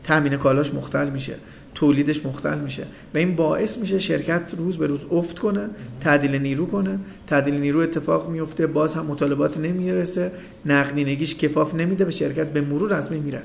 تامین 0.04 0.38
کالاش 0.38 0.74
مختل 0.74 1.10
میشه 1.10 1.36
تولیدش 1.76 2.26
مختل 2.26 2.60
میشه 2.60 2.84
و 3.14 3.18
این 3.18 3.36
باعث 3.36 3.78
میشه 3.78 4.00
شرکت 4.00 4.54
روز 4.58 4.78
به 4.78 4.88
روز 4.88 5.06
افت 5.12 5.40
کنه 5.40 5.70
تعدیل 6.02 6.36
نیرو 6.36 6.66
کنه. 6.66 7.00
تعدیل 7.28 7.54
نیرو 7.54 7.80
اتفاق 7.80 8.30
میفته 8.30 8.68
باز 8.68 8.96
هم 8.96 9.06
مطالبات 9.06 9.58
نمی‌رسه 9.58 10.32
نقدینگیش 10.66 11.36
کفاف 11.36 11.76
نمیده 11.76 12.06
و 12.06 12.12
شرکت 12.12 12.48
به 12.48 12.62
مرور 12.62 12.94
از 12.94 13.12
میره. 13.12 13.44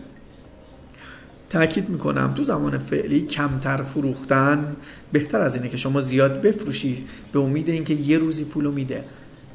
تاکید 1.50 1.88
می‌کنم 1.88 2.34
تو 2.34 2.44
زمان 2.44 2.78
فعلی 2.78 3.20
کمتر 3.20 3.82
فروختن 3.82 4.76
بهتر 5.12 5.40
از 5.40 5.54
اینه 5.54 5.68
که 5.68 5.76
شما 5.76 6.00
زیاد 6.00 6.40
بفروشی 6.40 7.04
به 7.32 7.38
امید 7.38 7.68
اینکه 7.68 7.94
یه 7.94 8.18
روزی 8.18 8.44
پولو 8.44 8.72
میده. 8.72 9.04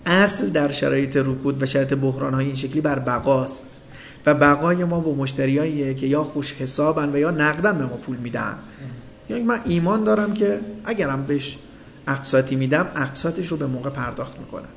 اصل 0.06 0.50
در 0.50 0.68
شرایط 0.68 1.18
رکود 1.18 1.64
و 1.64 1.66
شرایط 1.66 1.94
بحران 1.94 2.34
های 2.34 2.46
این 2.46 2.56
شکلی 2.56 2.82
بر 2.82 3.00
بقاست. 3.00 3.66
و 4.26 4.34
بقای 4.34 4.84
ما 4.84 5.00
با 5.00 5.14
مشتریاییه 5.14 5.94
که 5.94 6.08
یا 6.08 6.24
خوش 6.24 6.54
حسابن 6.54 7.10
و 7.14 7.18
یا 7.18 7.32
نقدن 7.32 7.78
به 7.78 7.86
ما 7.86 7.98
پول 7.98 8.18
میدن. 8.18 8.56
یعنی 9.30 9.44
من 9.44 9.62
ایمان 9.66 10.04
دارم 10.04 10.34
که 10.34 10.60
اگرم 10.86 11.26
بهش 11.26 11.58
اقتصادی 12.08 12.56
میدم 12.56 12.88
اقتصادش 12.96 13.48
رو 13.48 13.58
به 13.58 13.68
موقع 13.68 13.90
پرداخت 13.90 14.40
می‌کنم 14.40 14.70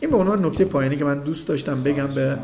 این 0.00 0.10
به 0.10 0.16
عنوان 0.16 0.44
نکته 0.44 0.64
پایانی 0.64 0.96
که 0.96 1.04
من 1.04 1.18
دوست 1.18 1.48
داشتم 1.48 1.82
بگم 1.82 2.06
به 2.06 2.38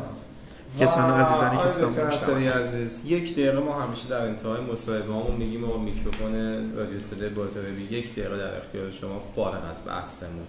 کسان 0.79 1.11
عزیزانی 1.11 1.57
که 1.57 1.67
سلام 1.67 2.47
عزیز. 2.47 3.01
یک 3.05 3.33
دقیقه 3.33 3.59
ما 3.59 3.81
همیشه 3.81 4.07
در 4.09 4.25
انتهای 4.25 4.61
مصاحبه 4.61 5.13
هامون 5.13 5.35
میگیم 5.35 5.71
و 5.71 5.77
میکروفون 5.77 6.33
رادیو 6.75 6.99
صدای 6.99 7.29
بازاریابی 7.29 7.83
یک 7.83 8.11
دقیقه 8.11 8.37
در 8.37 8.57
اختیار 8.57 8.91
شما 8.91 9.19
فارغ 9.35 9.69
از 9.69 9.77
بحثمون. 9.87 10.45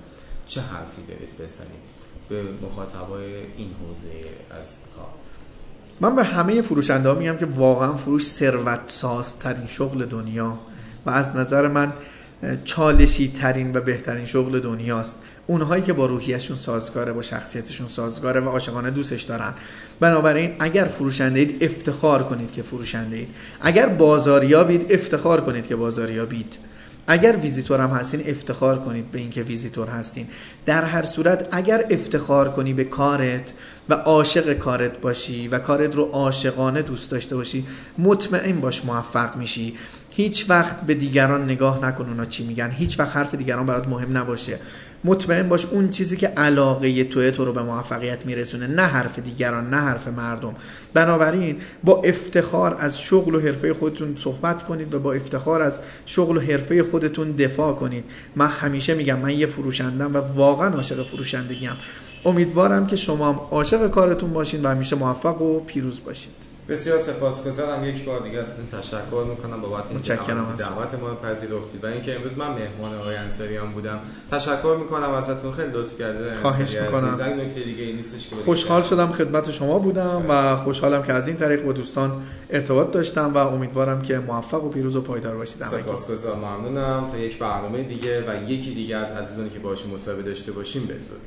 چه 0.46 0.60
حرفی 0.60 1.02
دارید 1.08 1.38
بزنید 1.38 1.84
به 2.28 2.42
مخاطبای 2.66 3.34
این 3.56 3.70
حوزه 3.80 4.08
از 4.60 4.66
کار؟ 4.96 5.06
من 6.00 6.16
به 6.16 6.24
همه 6.24 6.62
فروشنده 6.62 7.08
ها 7.08 7.14
میگم 7.14 7.36
که 7.36 7.46
واقعا 7.46 7.94
فروش 7.94 8.24
ثروت 8.24 8.80
ساز 8.86 9.38
ترین 9.38 9.66
شغل 9.66 10.04
دنیا 10.04 10.58
و 11.06 11.10
از 11.10 11.36
نظر 11.36 11.68
من 11.68 11.92
چالشی 12.64 13.28
ترین 13.28 13.76
و 13.76 13.80
بهترین 13.80 14.24
شغل 14.24 14.60
دنیاست. 14.60 15.18
اونهایی 15.46 15.82
که 15.82 15.92
با 15.92 16.06
روحیشون 16.06 16.56
سازگاره 16.56 17.12
با 17.12 17.22
شخصیتشون 17.22 17.88
سازگاره 17.88 18.40
و 18.40 18.48
عاشقانه 18.48 18.90
دوستش 18.90 19.22
دارن. 19.22 19.54
بنابراین 20.00 20.52
اگر 20.58 20.84
فروشنده 20.84 21.54
افتخار 21.60 22.22
کنید 22.22 22.52
که 22.52 22.62
فروشنده 22.62 23.16
اید. 23.16 23.28
اگر 23.60 23.86
بازاریابید 23.86 24.92
افتخار 24.92 25.40
کنید 25.40 25.66
که 25.66 25.76
بازاریابید. 25.76 26.58
اگر 27.08 27.36
ویزیتور 27.36 27.80
هم 27.80 27.90
هستین 27.90 28.22
افتخار 28.26 28.78
کنید 28.78 29.10
به 29.10 29.18
اینکه 29.18 29.42
ویزیتور 29.42 29.88
هستین. 29.88 30.26
در 30.66 30.84
هر 30.84 31.02
صورت 31.02 31.48
اگر 31.52 31.84
افتخار 31.90 32.52
کنی 32.52 32.72
به 32.72 32.84
کارت 32.84 33.52
و 33.88 33.94
عاشق 33.94 34.52
کارت 34.52 35.00
باشی 35.00 35.48
و 35.48 35.58
کارت 35.58 35.94
رو 35.96 36.04
عاشقانه 36.04 36.82
دوست 36.82 37.10
داشته 37.10 37.36
باشی 37.36 37.66
مطمئن 37.98 38.60
باش 38.60 38.84
موفق 38.84 39.36
میشی. 39.36 39.74
هیچ 40.10 40.46
وقت 40.48 40.80
به 40.80 40.94
دیگران 40.94 41.44
نگاه 41.44 41.84
نکن 41.84 42.08
اونا 42.08 42.24
چی 42.24 42.44
میگن. 42.44 42.70
هیچ 42.70 43.00
وقت 43.00 43.16
حرف 43.16 43.34
دیگران 43.34 43.66
برات 43.66 43.88
مهم 43.88 44.16
نباشه. 44.16 44.58
مطمئن 45.04 45.48
باش 45.48 45.66
اون 45.66 45.90
چیزی 45.90 46.16
که 46.16 46.26
علاقه 46.26 47.04
توی 47.04 47.30
تو 47.30 47.44
رو 47.44 47.52
به 47.52 47.62
موفقیت 47.62 48.26
میرسونه 48.26 48.66
نه 48.66 48.82
حرف 48.82 49.18
دیگران 49.18 49.70
نه 49.70 49.76
حرف 49.76 50.08
مردم. 50.08 50.54
بنابراین 50.94 51.56
با 51.84 52.02
افتخار 52.02 52.76
از 52.80 53.00
شغل 53.00 53.34
و 53.34 53.40
حرفه 53.40 53.74
خودتون 53.74 54.16
صحبت 54.16 54.62
کنید 54.62 54.94
و 54.94 54.98
با 54.98 55.12
افتخار 55.12 55.62
از 55.62 55.78
شغل 56.06 56.36
و 56.36 56.40
حرفه 56.40 56.82
خودتون 56.82 57.32
دفاع 57.32 57.72
کنید. 57.72 58.04
من 58.36 58.46
همیشه 58.46 58.94
میگم 58.94 59.18
من 59.18 59.30
یه 59.30 59.46
فروشندم 59.46 60.14
و 60.14 60.18
واقعا 60.18 60.74
عاشق 60.74 61.06
فروشندگیم. 61.06 61.72
امیدوارم 62.24 62.86
که 62.86 62.96
شما 62.96 63.32
هم 63.32 63.40
عاشق 63.50 63.90
کارتون 63.90 64.32
باشین 64.32 64.62
و 64.62 64.68
همیشه 64.68 64.96
موفق 64.96 65.42
و 65.42 65.60
پیروز 65.60 66.00
باشید. 66.04 66.57
بسیار 66.68 66.98
سپاسگزارم. 66.98 67.84
یک 67.84 68.04
بار 68.04 68.20
دیگه 68.20 68.38
ازتون 68.38 68.80
تشکر 68.80 69.24
می‌کنم 69.28 69.60
بابت 69.60 69.84
اینکه 69.90 70.14
دعوت 70.14 70.94
ما 70.94 71.14
پذیرفتید 71.14 71.84
و 71.84 71.86
اینکه 71.86 72.16
امروز 72.16 72.38
من 72.38 72.48
مهمان 72.48 72.98
آقای 72.98 73.16
انصاریان 73.16 73.72
بودم. 73.72 74.00
تشکر 74.30 74.76
می‌کنم 74.80 75.10
ازتون. 75.10 75.52
خیلی 75.52 75.72
لطف 75.72 75.98
کرده 75.98 76.38
خواهش 76.38 76.74
می‌کنم. 76.74 77.08
نکته 77.40 77.60
دیگه 77.60 77.84
نیستش 77.84 78.28
که 78.28 78.36
خوشحال 78.36 78.82
شدم 78.82 79.12
خدمت 79.12 79.50
شما 79.50 79.78
بودم 79.78 80.24
و 80.28 80.56
خوشحالم 80.56 81.02
که 81.02 81.12
از 81.12 81.28
این 81.28 81.36
طریق 81.36 81.64
با 81.64 81.72
دوستان 81.72 82.22
ارتباط 82.50 82.90
داشتم 82.90 83.34
و 83.34 83.38
امیدوارم 83.38 84.02
که 84.02 84.18
موفق 84.18 84.64
و 84.64 84.68
پیروز 84.68 84.96
و 84.96 85.00
پایدار 85.00 85.36
باشید. 85.36 85.62
سپاسگزارم. 85.62 86.38
ممنونم. 86.38 87.06
تا 87.10 87.18
یک 87.18 87.38
برنامه 87.38 87.82
دیگه 87.82 88.24
و 88.28 88.50
یکی 88.50 88.74
دیگه 88.74 88.96
از 88.96 89.16
عزیزانی 89.16 89.50
که 89.50 89.58
باشیم 89.58 89.94
مصاحبه 89.94 90.22
داشته 90.22 90.52
باشیم 90.52 90.82
بدرود. 90.82 91.20